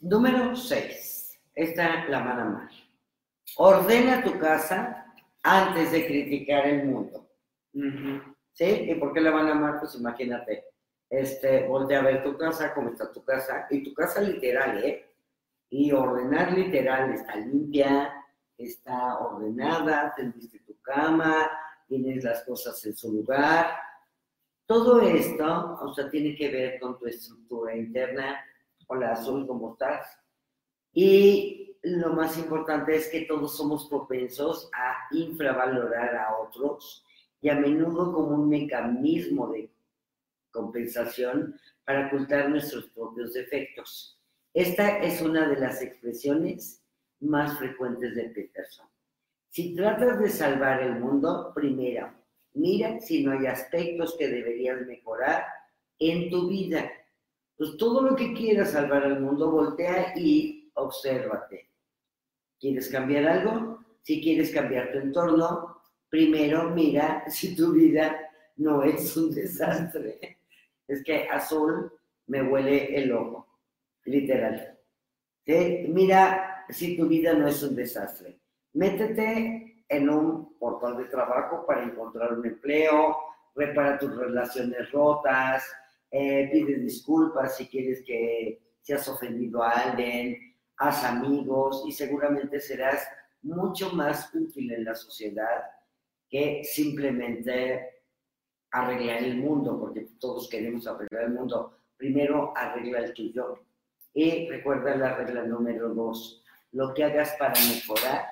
[0.00, 1.40] Número 6.
[1.54, 2.70] Esta la van a amar.
[3.56, 7.28] Ordena tu casa antes de criticar el mundo.
[8.52, 8.64] ¿Sí?
[8.64, 9.80] ¿Y por qué la van a amar?
[9.80, 10.64] Pues imagínate.
[11.10, 15.06] Este, voltea a ver tu casa, cómo está tu casa, y tu casa literal, ¿eh?
[15.70, 18.12] Y ordenar literal, está limpia,
[18.58, 21.50] está ordenada, tendiste tu cama,
[21.86, 23.70] tienes las cosas en su lugar.
[24.66, 28.44] Todo esto, o sea, tiene que ver con tu estructura interna,
[28.90, 30.18] Hola Azul, ¿cómo estás?
[30.94, 37.04] Y lo más importante es que todos somos propensos a infravalorar a otros
[37.42, 39.70] y a menudo como un mecanismo de
[40.50, 44.18] compensación para ocultar nuestros propios defectos.
[44.54, 46.82] Esta es una de las expresiones
[47.20, 48.86] más frecuentes de Peterson.
[49.50, 52.10] Si tratas de salvar el mundo, primero,
[52.54, 55.44] mira si no hay aspectos que deberías mejorar
[55.98, 56.90] en tu vida
[57.58, 61.68] pues todo lo que quieras salvar al mundo, voltea y obsérvate.
[62.58, 63.84] ¿Quieres cambiar algo?
[64.02, 68.16] Si quieres cambiar tu entorno, primero mira si tu vida
[68.56, 70.38] no es un desastre.
[70.86, 71.92] Es que azul
[72.28, 73.58] me huele el ojo,
[74.04, 74.78] literal.
[75.88, 78.38] Mira si tu vida no es un desastre.
[78.74, 83.16] Métete en un portal de trabajo para encontrar un empleo,
[83.54, 85.64] repara tus relaciones rotas,
[86.10, 93.06] eh, pide disculpas si quieres que seas ofendido a alguien, haz amigos y seguramente serás
[93.42, 95.64] mucho más útil en la sociedad
[96.28, 98.02] que simplemente
[98.70, 101.78] arreglar el mundo, porque todos queremos arreglar el mundo.
[101.96, 103.64] Primero arregla el tuyo.
[104.14, 106.42] Y recuerda la regla número dos,
[106.72, 108.26] lo que hagas para mejorar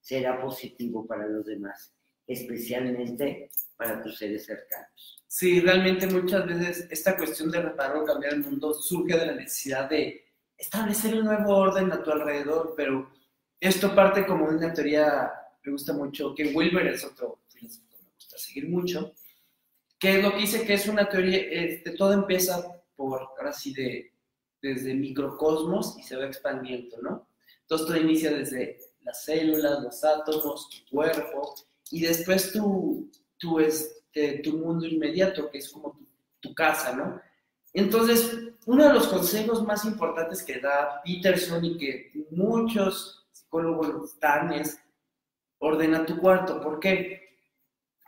[0.00, 1.94] será positivo para los demás,
[2.26, 3.50] especialmente
[3.82, 5.24] para tus seres cercanos.
[5.26, 9.34] Sí, realmente muchas veces esta cuestión de reparar o cambiar el mundo surge de la
[9.34, 10.24] necesidad de
[10.56, 13.10] establecer un nuevo orden a tu alrededor, pero
[13.58, 15.32] esto parte como de una teoría,
[15.64, 19.14] me gusta mucho, que Wilber es otro filósofo que me gusta seguir mucho,
[19.98, 23.72] que es lo que dice que es una teoría, este, todo empieza por, ahora sí,
[23.72, 24.12] de,
[24.60, 27.28] desde microcosmos y se va expandiendo, ¿no?
[27.62, 31.54] Entonces todo inicia desde las células, los átomos, tu cuerpo,
[31.90, 33.10] y después tu,
[33.42, 35.98] tu, es, de tu mundo inmediato, que es como
[36.40, 37.20] tu, casa, ¿no?
[37.72, 44.52] Entonces, uno de los consejos más importantes que da Peterson y que muchos psicólogos dan
[44.52, 44.78] es
[45.58, 46.60] ordena tu cuarto.
[46.60, 47.36] ¿Por qué?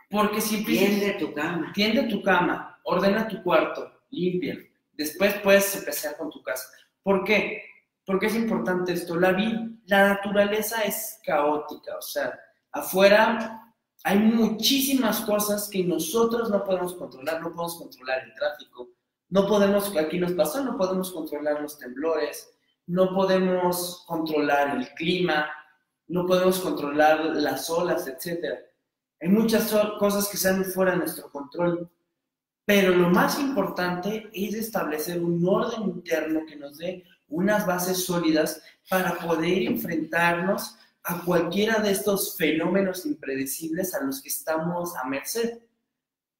[0.09, 1.71] Porque si Tiende tu cama.
[1.73, 4.57] Tiende tu cama, ordena tu cuarto, limpia.
[4.93, 6.69] Después puedes empezar con tu casa.
[7.01, 7.63] ¿Por qué?
[8.05, 9.19] Porque es importante esto.
[9.19, 9.31] La,
[9.87, 12.39] la naturaleza es caótica, o sea,
[12.71, 13.64] afuera
[14.05, 18.89] hay muchísimas cosas que nosotros no podemos controlar, no podemos controlar el tráfico,
[19.29, 25.49] no podemos, aquí nos pasó, no podemos controlar los temblores, no podemos controlar el clima,
[26.07, 28.59] no podemos controlar las olas, etc.
[29.21, 31.89] Hay muchas cosas que están fuera de nuestro control,
[32.63, 38.61] pero lo más importante es establecer un orden interno que nos dé unas bases sólidas
[38.87, 40.77] para poder enfrentarnos
[41.07, 45.59] a cualquiera de estos fenómenos impredecibles a los que estamos a merced.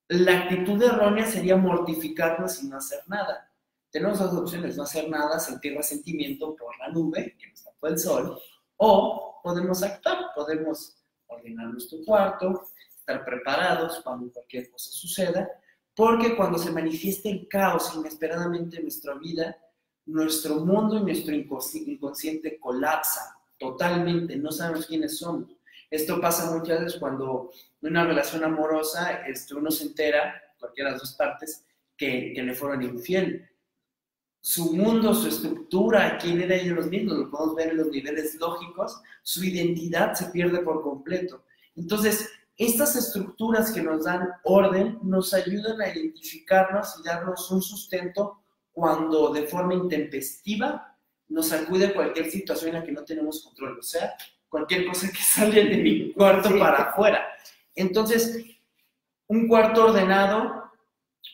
[0.08, 3.52] La actitud errónea sería mortificarnos y no hacer nada.
[3.92, 7.98] tenemos dos opciones, no hacer nada, sentir resentimiento por la nube que nos tapó el
[7.98, 8.38] sol,
[8.76, 10.98] o podemos actuar, podemos
[11.28, 15.50] ordenar nuestro cuarto, estar preparados cuando cualquier cosa suceda,
[15.96, 19.56] porque cuando se manifiesta el caos inesperadamente en nuestra vida,
[20.08, 25.50] nuestro mundo y nuestro inconsciente colapsan totalmente, no sabemos quiénes somos.
[25.90, 27.52] Esto pasa muchas veces cuando
[27.82, 32.44] en una relación amorosa este, uno se entera, cualquiera de las dos partes, que, que
[32.44, 33.48] le fueron infiel.
[34.42, 39.02] Su mundo, su estructura, quién era ellos mismos, lo podemos ver en los niveles lógicos,
[39.24, 41.46] su identidad se pierde por completo.
[41.76, 48.40] Entonces, estas estructuras que nos dan orden nos ayudan a identificarnos y darnos un sustento
[48.72, 50.95] cuando de forma intempestiva
[51.28, 54.16] nos acude cualquier situación en la que no tenemos control, o sea,
[54.48, 57.28] cualquier cosa que sale de mi cuarto para afuera.
[57.74, 58.46] Entonces,
[59.28, 60.72] un cuarto ordenado,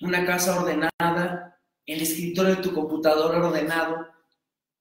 [0.01, 4.07] una casa ordenada, el escritorio de tu computadora ordenado,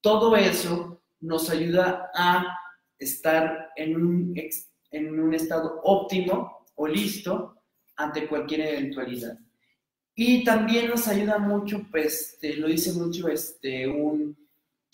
[0.00, 2.56] todo eso nos ayuda a
[2.98, 4.34] estar en un,
[4.90, 7.62] en un estado óptimo o listo
[7.96, 9.38] ante cualquier eventualidad.
[10.14, 14.36] Y también nos ayuda mucho, pues, te lo dice mucho este, un,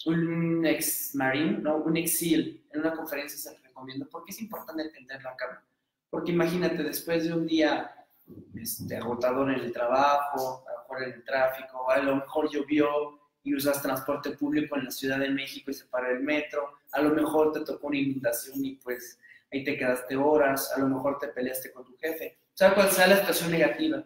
[0.04, 1.76] un ex marine, ¿no?
[1.76, 5.64] un exil, en una conferencia se recomienda, porque es importante entender la cama.
[6.10, 8.06] Porque imagínate, después de un día
[8.54, 13.20] este, agotador en el trabajo, a lo mejor en el tráfico, a lo mejor llovió
[13.42, 17.00] y usas transporte público en la Ciudad de México y se paró el metro, a
[17.00, 19.18] lo mejor te tocó una inundación y pues
[19.52, 22.38] ahí te quedaste horas, a lo mejor te peleaste con tu jefe.
[22.40, 24.02] O sea, cuál sea la situación negativa,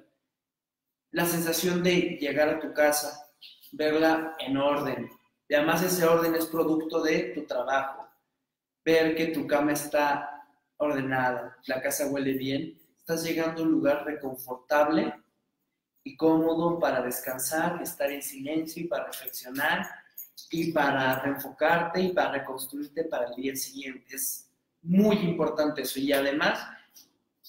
[1.13, 3.33] la sensación de llegar a tu casa,
[3.73, 5.11] verla en orden.
[5.51, 8.09] Y además ese orden es producto de tu trabajo.
[8.85, 10.47] Ver que tu cama está
[10.77, 15.13] ordenada, la casa huele bien, estás llegando a un lugar reconfortable
[16.05, 19.89] y cómodo para descansar, estar en silencio y para reflexionar
[20.53, 24.15] y para reenfocarte y para reconstruirte para el día siguiente.
[24.15, 24.49] Es
[24.83, 25.99] muy importante eso.
[25.99, 26.65] Y además,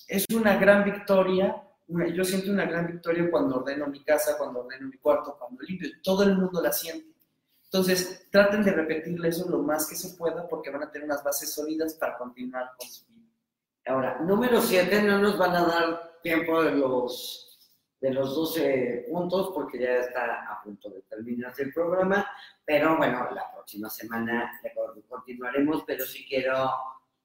[0.08, 1.56] es una gran victoria.
[1.88, 5.88] yo siento una gran victoria cuando ordeno mi casa, cuando ordeno mi cuarto, cuando limpio.
[6.02, 7.11] Todo el mundo la siente.
[7.74, 11.24] Entonces, traten de repetirle eso lo más que se pueda porque van a tener unas
[11.24, 13.30] bases sólidas para continuar con su vida.
[13.86, 17.58] Ahora, número 7, no nos van a dar tiempo de los,
[18.02, 22.28] de los 12 puntos porque ya está a punto de terminarse el programa,
[22.66, 24.52] pero bueno, la próxima semana
[25.08, 26.70] continuaremos, pero sí quiero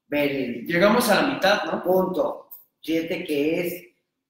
[0.09, 1.83] Llegamos a la mitad, ¿no?
[1.83, 2.51] Punto.
[2.81, 3.85] Siete que es,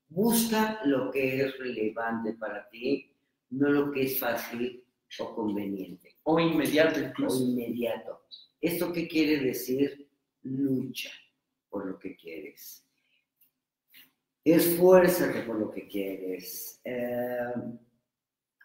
[0.09, 3.15] busca lo que es relevante para ti,
[3.51, 4.86] no lo que es fácil
[5.19, 6.17] o conveniente.
[6.25, 7.39] O inmediato incluso.
[7.39, 8.23] O inmediato.
[8.61, 10.09] ¿Esto qué quiere decir?
[10.43, 11.11] Lucha
[11.69, 12.87] por lo que quieres.
[14.45, 16.81] Esfuérzate por lo que quieres.
[16.85, 17.55] Eh,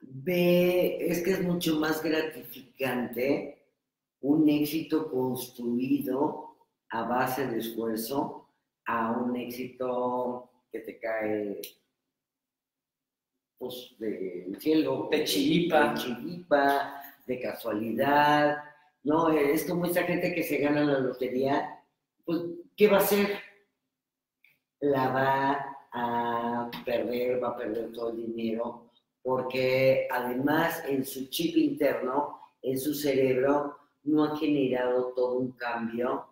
[0.02, 3.66] ve, es que es mucho más gratificante
[4.22, 6.58] un éxito construido
[6.89, 8.48] a base de esfuerzo
[8.86, 11.62] a un éxito que te cae
[13.62, 15.07] pues, del cielo.
[15.12, 15.93] De chilipa.
[15.93, 18.57] De chilipa, de casualidad.
[19.03, 21.80] No, es como esa gente que se gana la lotería,
[22.26, 22.41] pues,
[22.76, 23.39] ¿qué va a hacer?
[24.80, 28.89] La va a perder, va a perder todo el dinero,
[29.22, 36.26] porque además en su chip interno, en su cerebro, no ha generado todo un cambio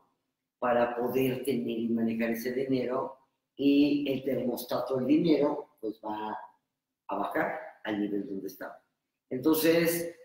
[0.57, 3.17] para poder tener y manejar ese dinero
[3.55, 6.35] y el termostato del dinero pues va
[7.09, 8.81] a bajar al nivel donde está.
[9.29, 10.15] Entonces,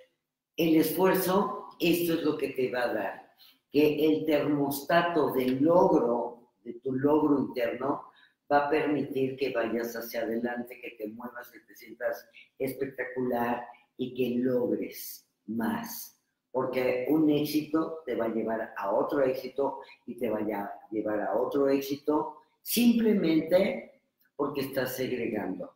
[0.56, 3.34] el esfuerzo, esto es lo que te va a dar,
[3.70, 8.04] que el termostato del logro, de tu logro interno,
[8.50, 12.28] va a permitir que vayas hacia adelante, que te muevas, que te sientas
[12.58, 13.66] espectacular
[13.96, 16.14] y que logres más
[16.54, 21.20] porque un éxito te va a llevar a otro éxito y te va a llevar
[21.20, 24.00] a otro éxito simplemente
[24.36, 25.74] porque estás segregando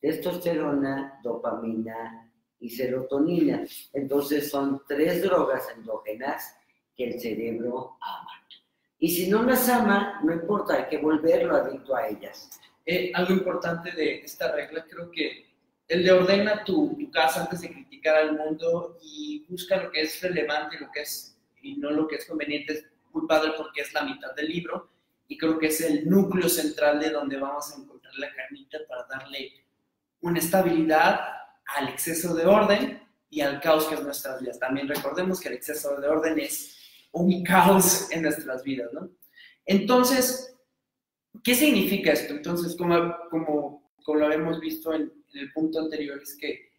[0.00, 3.64] testosterona, dopamina y serotonina.
[3.92, 6.56] Entonces son tres drogas endógenas
[6.96, 8.40] que el cerebro ama.
[9.02, 12.50] Y si no las ama, no importa, hay que volverlo adicto a ellas.
[12.84, 15.46] Eh, algo importante de esta regla creo que
[15.88, 20.20] el de ordena tu, casa antes de criticar al mundo y busca lo que es
[20.22, 22.74] relevante lo que es, y no lo que es conveniente.
[22.74, 24.90] Es muy padre porque es la mitad del libro
[25.28, 29.06] y creo que es el núcleo central de donde vamos a encontrar la carnita para
[29.06, 29.50] darle
[30.20, 31.20] una estabilidad
[31.76, 34.58] al exceso de orden y al caos que es nuestras vidas.
[34.58, 36.76] También recordemos que el exceso de orden es
[37.12, 39.08] un caos en nuestras vidas, ¿no?
[39.64, 40.56] Entonces,
[41.44, 42.34] ¿qué significa esto?
[42.34, 46.70] Entonces, como, como, como lo hemos visto en, en el punto anterior es que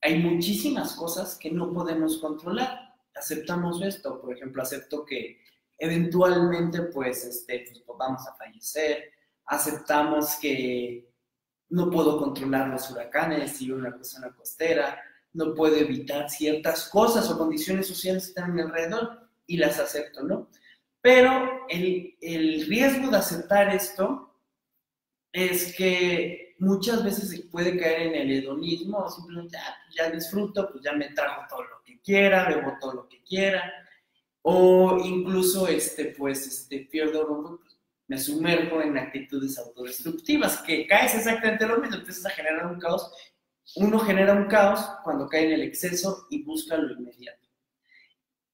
[0.00, 2.94] hay muchísimas cosas que no podemos controlar.
[3.14, 5.40] Aceptamos esto, por ejemplo, acepto que
[5.78, 9.12] eventualmente pues, este, pues, vamos a fallecer,
[9.46, 11.09] aceptamos que
[11.70, 15.00] no puedo controlar los huracanes si una persona costera,
[15.32, 19.78] no puedo evitar ciertas cosas o condiciones sociales que están a mi alrededor y las
[19.78, 20.50] acepto, ¿no?
[21.00, 24.34] Pero el, el riesgo de aceptar esto
[25.32, 30.10] es que muchas veces se puede caer en el hedonismo, o simplemente ah, pues ya
[30.10, 33.72] disfruto, pues ya me trago todo lo que quiera, bebo todo lo que quiera,
[34.42, 37.60] o incluso este, pues, este, pierdo rumbo,
[38.10, 43.08] me sumerjo en actitudes autodestructivas, que caes exactamente lo mismo, empiezas a generar un caos.
[43.76, 47.46] Uno genera un caos cuando cae en el exceso y busca lo inmediato.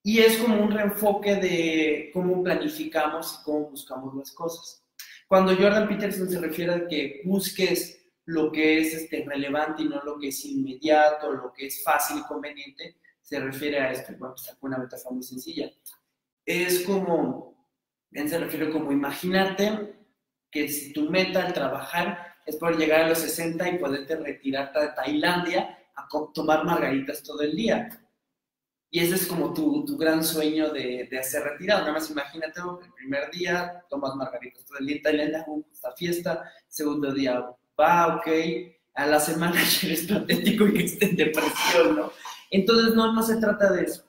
[0.03, 4.85] Y es como un reenfoque de cómo planificamos y cómo buscamos las cosas.
[5.27, 10.03] Cuando Jordan Peterson se refiere a que busques lo que es este, relevante y no
[10.03, 14.13] lo que es inmediato, lo que es fácil y conveniente, se refiere a esto.
[14.19, 15.73] Bueno, pues una metáfora muy sencilla.
[16.45, 17.56] Es como,
[18.13, 19.95] él se refiere como, imagínate
[20.51, 24.81] que si tu meta al trabajar es poder llegar a los 60 y poderte retirarte
[24.81, 27.89] de Tailandia a tomar margaritas todo el día.
[28.91, 31.81] Y ese es como tu, tu gran sueño de, de, hacer retirado.
[31.81, 36.51] Nada más imagínate, el primer día tomas margaritas todo el día en Tailandia, esta fiesta,
[36.69, 37.45] segundo día,
[37.79, 38.29] va, ok,
[38.95, 42.13] a la semana eres patético y esté en depresión, ¿no?
[42.51, 44.05] Entonces, no, no se trata de eso.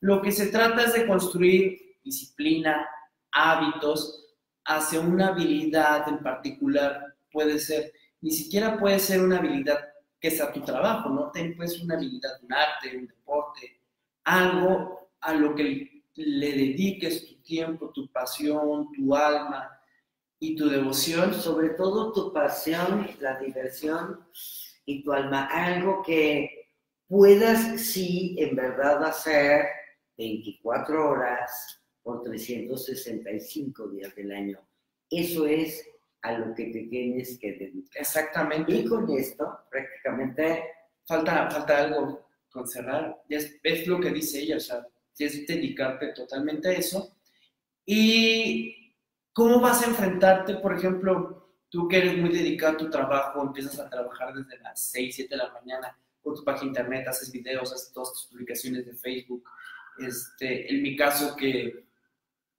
[0.00, 2.86] Lo que se trata es de construir disciplina,
[3.32, 7.16] hábitos hacia una habilidad en particular.
[7.30, 9.78] Puede ser, ni siquiera puede ser una habilidad
[10.20, 11.32] que sea tu trabajo, ¿no?
[11.32, 13.80] Puede ser una habilidad, un arte, un deporte,
[14.24, 19.80] algo a lo que le dediques tu tiempo, tu pasión, tu alma
[20.38, 21.34] y tu devoción.
[21.34, 24.24] Sobre todo tu pasión, la diversión
[24.84, 26.68] y tu alma, algo que
[27.08, 29.66] puedas sí en verdad hacer
[30.16, 34.58] 24 horas por 365 días del año.
[35.10, 35.88] Eso es
[36.22, 38.00] a lo que te tienes que dedicar.
[38.00, 38.72] Exactamente.
[38.72, 40.64] Y con esto, prácticamente...
[41.04, 43.22] Falta, falta algo con cerrar.
[43.28, 44.86] Es, es lo que dice ella, o sea,
[45.18, 47.16] es dedicarte totalmente a eso.
[47.84, 48.94] ¿Y
[49.32, 53.78] cómo vas a enfrentarte, por ejemplo, tú que eres muy dedicado a tu trabajo, empiezas
[53.80, 57.32] a trabajar desde las 6, 7 de la mañana, por tu página de internet, haces
[57.32, 59.44] videos, haces todas tus publicaciones de Facebook.
[59.98, 61.84] Este, en mi caso que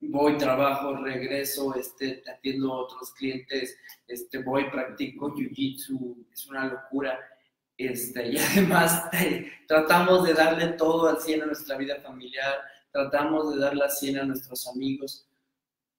[0.09, 3.77] voy, trabajo, regreso, este, atiendo a otros clientes,
[4.07, 7.19] este, voy, practico Jiu-Jitsu, es una locura.
[7.77, 9.09] Este, y además
[9.67, 12.55] tratamos de darle todo al 100 a nuestra vida familiar,
[12.91, 15.27] tratamos de darle al 100 a nuestros amigos.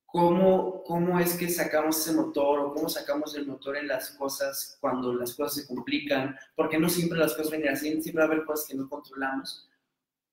[0.06, 4.78] Cómo, cómo es que sacamos ese motor o cómo sacamos el motor en las cosas
[4.80, 8.32] cuando las cosas se complican, porque no siempre las cosas vienen así, siempre va a
[8.32, 9.68] haber cosas que no controlamos,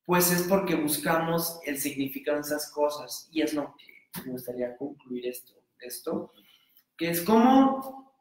[0.06, 4.76] pues es porque buscamos el significado de esas cosas y es lo que me gustaría
[4.78, 6.34] concluir esto, esto
[7.02, 8.14] que es como,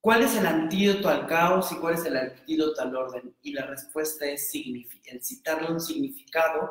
[0.00, 3.36] ¿cuál es el antídoto al caos y cuál es el antídoto al orden?
[3.42, 6.70] Y la respuesta es el citarle un significado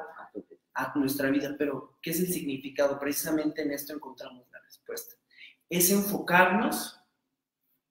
[0.73, 2.97] a nuestra vida, pero ¿qué es el significado?
[2.97, 5.17] Precisamente en esto encontramos la respuesta.
[5.69, 6.99] Es enfocarnos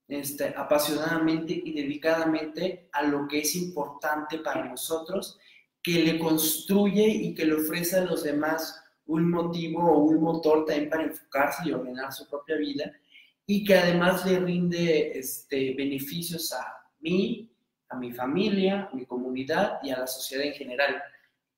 [0.09, 5.39] este, apasionadamente y dedicadamente a lo que es importante para nosotros,
[5.83, 10.65] que le construye y que le ofrece a los demás un motivo o un motor
[10.65, 12.93] también para enfocarse y ordenar su propia vida,
[13.47, 16.65] y que además le rinde este, beneficios a
[17.01, 17.51] mí,
[17.89, 21.03] a mi familia, a mi comunidad y a la sociedad en general.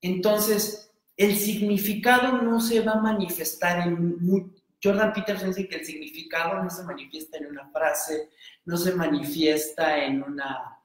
[0.01, 4.55] Entonces, el significado no se va a manifestar en...
[4.83, 8.31] Jordan Peterson dice que el significado no se manifiesta en una frase,
[8.65, 10.80] no se manifiesta en una...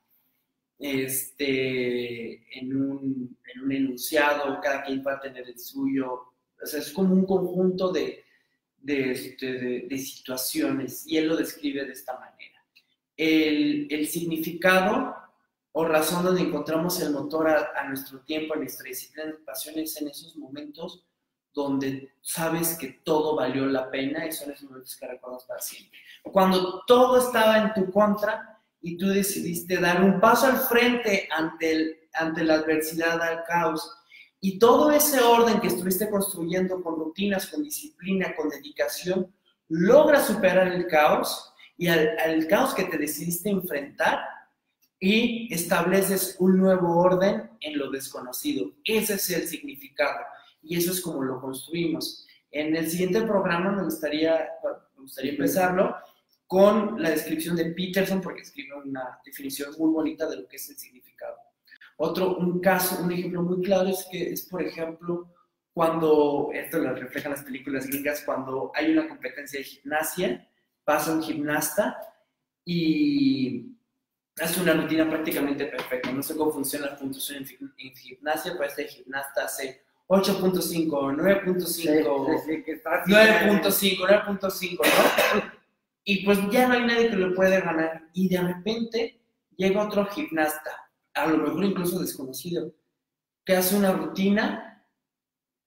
[0.77, 6.33] Este, en un, en un enunciado, cada quien va a tener el suyo.
[6.61, 8.23] O sea, es como un conjunto de,
[8.77, 9.53] de, este,
[9.87, 12.63] de, situaciones y él lo describe de esta manera.
[13.17, 15.15] El, el significado
[15.77, 20.07] o razón donde encontramos el motor a, nuestro tiempo, a nuestra disciplina de pasiones en
[20.07, 21.03] esos momentos
[21.53, 25.99] donde sabes que todo valió la pena y son esos momentos que recuerdas para siempre.
[26.23, 28.54] Cuando todo estaba en tu contra
[28.85, 33.91] y tú decidiste dar un paso al frente ante, el, ante la adversidad, al caos,
[34.39, 39.33] y todo ese orden que estuviste construyendo con rutinas, con disciplina, con dedicación,
[39.69, 44.19] logra superar el caos y al, al caos que te decidiste enfrentar,
[44.99, 48.71] y estableces un nuevo orden en lo desconocido.
[48.83, 50.19] Ese es el significado
[50.61, 52.25] y eso es como lo construimos.
[52.51, 54.47] En el siguiente programa me gustaría,
[54.95, 55.95] me gustaría empezarlo
[56.47, 60.69] con la descripción de Peterson porque escribe una definición muy bonita de lo que es
[60.69, 61.37] el significado.
[61.97, 65.33] Otro, un caso, un ejemplo muy claro es que es, por ejemplo,
[65.73, 70.47] cuando, esto lo reflejan las películas gringas, cuando hay una competencia de gimnasia,
[70.83, 71.97] pasa un gimnasta
[72.63, 73.75] y
[74.39, 76.11] hace una rutina prácticamente perfecta.
[76.11, 77.45] No sé cómo funciona la puntuación
[77.77, 82.05] en, gimnasia, pero este gimnasta hace 8.5, 9.5,
[83.05, 85.54] 9.5, 9.5, ¿no?
[86.07, 88.09] Y pues ya no hay nadie que lo puede ganar.
[88.13, 89.21] Y de repente
[89.57, 92.73] llega otro gimnasta, a lo mejor incluso desconocido,
[93.43, 94.87] que hace una rutina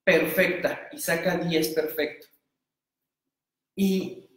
[0.04, 2.28] perfecta y saca 10 perfecto.
[3.74, 4.30] Y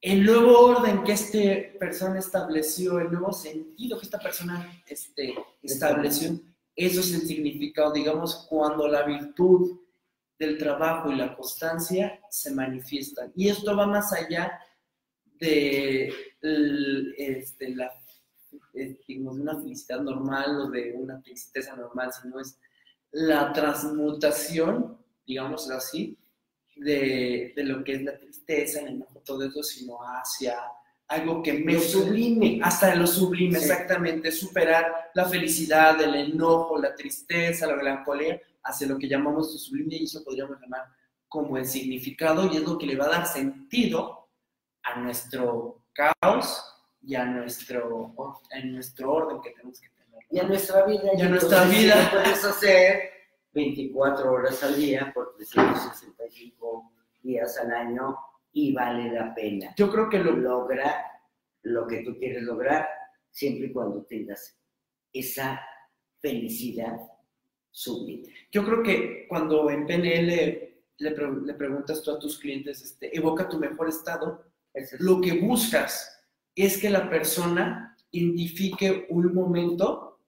[0.00, 6.40] el nuevo orden que esta persona estableció, el nuevo sentido que esta persona este, estableció,
[6.76, 9.80] eso es el significado, digamos, cuando la virtud
[10.38, 13.32] del trabajo y la constancia se manifiestan.
[13.36, 14.58] Y esto va más allá
[15.40, 16.12] de,
[17.16, 17.90] este, la,
[18.74, 22.58] eh, digamos, una felicidad normal o de una tristeza normal, sino es
[23.10, 26.16] la transmutación, digamos así,
[26.76, 30.56] de, de lo que es la tristeza, el enojo, todo eso, sino hacia
[31.08, 32.60] algo que me sublime.
[32.62, 38.98] Hasta lo sublime, exactamente, superar la felicidad, el enojo, la tristeza, la melancolía, hacia lo
[38.98, 40.84] que llamamos lo sublime y eso podríamos llamar
[41.26, 44.19] como el significado y es lo que le va a dar sentido
[44.82, 46.64] a nuestro caos
[47.02, 48.14] y a nuestro,
[48.50, 50.24] en nuestro orden que tenemos que tener.
[50.30, 51.10] Y a nuestra vida.
[51.16, 52.10] Y a nuestra vida.
[52.10, 53.10] puedes hacer
[53.52, 58.16] 24 horas al día por 365 días al año
[58.52, 59.74] y vale la pena.
[59.76, 61.06] Yo creo que lo logra
[61.62, 62.88] lo que tú quieres lograr
[63.30, 64.58] siempre y cuando tengas
[65.12, 65.60] esa
[66.20, 66.98] felicidad
[67.70, 68.30] súbita.
[68.50, 73.58] Yo creo que cuando en PNL le, preguntas tú a tus clientes, este, evoca tu
[73.58, 74.49] mejor estado,
[74.98, 76.20] lo que buscas
[76.54, 80.18] es que la persona identifique un momento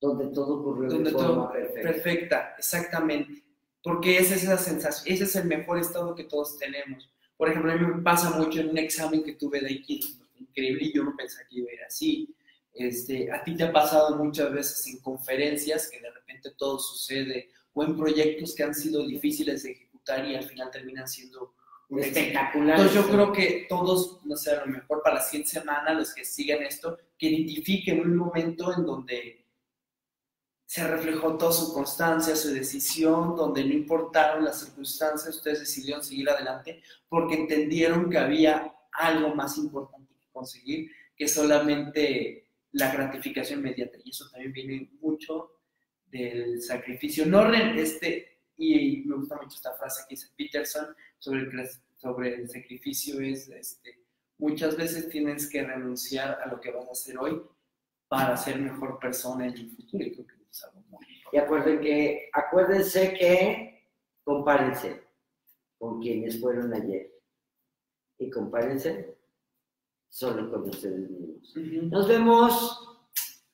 [0.00, 1.82] donde todo ocurrió de forma perfecta.
[1.82, 2.54] perfecta.
[2.58, 3.44] exactamente.
[3.82, 7.08] Porque esa es esa sensación, ese es el mejor estado que todos tenemos.
[7.36, 10.08] Por ejemplo, a mí me pasa mucho en un examen que tuve de Aikido,
[10.38, 12.34] increíble, y yo no pensé que iba a ir así.
[12.72, 17.50] Este, a ti te ha pasado muchas veces en conferencias que de repente todo sucede,
[17.74, 21.54] o en proyectos que han sido difíciles de ejecutar y al final terminan siendo
[22.00, 22.86] espectaculares.
[22.86, 26.14] Entonces yo creo que todos, no sé, a lo mejor para la siguiente semana, los
[26.14, 29.46] que sigan esto, que identifiquen un momento en donde
[30.64, 36.30] se reflejó toda su constancia, su decisión, donde no importaron las circunstancias, ustedes decidieron seguir
[36.30, 43.98] adelante porque entendieron que había algo más importante que conseguir que solamente la gratificación inmediata.
[44.02, 45.58] Y eso también viene mucho
[46.06, 47.26] del sacrificio.
[47.26, 52.48] No este, y me gusta mucho esta frase que dice Peterson sobre el, sobre el
[52.48, 53.98] sacrificio, es este,
[54.38, 57.42] muchas veces tienes que renunciar a lo que vas a hacer hoy
[58.08, 60.04] para ser mejor persona en el futuro.
[60.04, 60.42] Y creo que
[61.32, 63.88] y acuerden que, acuérdense que
[64.22, 65.02] compárense
[65.78, 67.10] con quienes fueron ayer.
[68.18, 69.16] Y compárense
[70.08, 71.56] solo con ustedes mismos.
[71.90, 72.88] Nos vemos.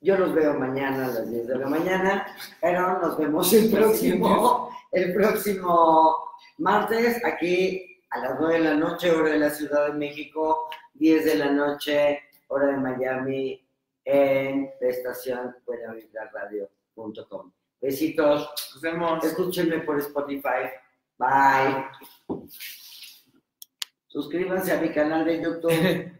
[0.00, 2.26] Yo los veo mañana a las 10 de la mañana,
[2.60, 6.16] pero nos vemos el próximo, el próximo
[6.58, 11.24] martes aquí a las 9 de la noche, hora de la Ciudad de México, 10
[11.24, 13.66] de la noche, hora de Miami,
[14.04, 16.70] en la estación Buena Vida Radio.
[17.80, 18.50] Besitos.
[18.74, 19.24] Nos vemos.
[19.24, 20.68] Escúchenme por Spotify.
[21.16, 21.84] Bye.
[24.08, 26.12] Suscríbanse a mi canal de YouTube.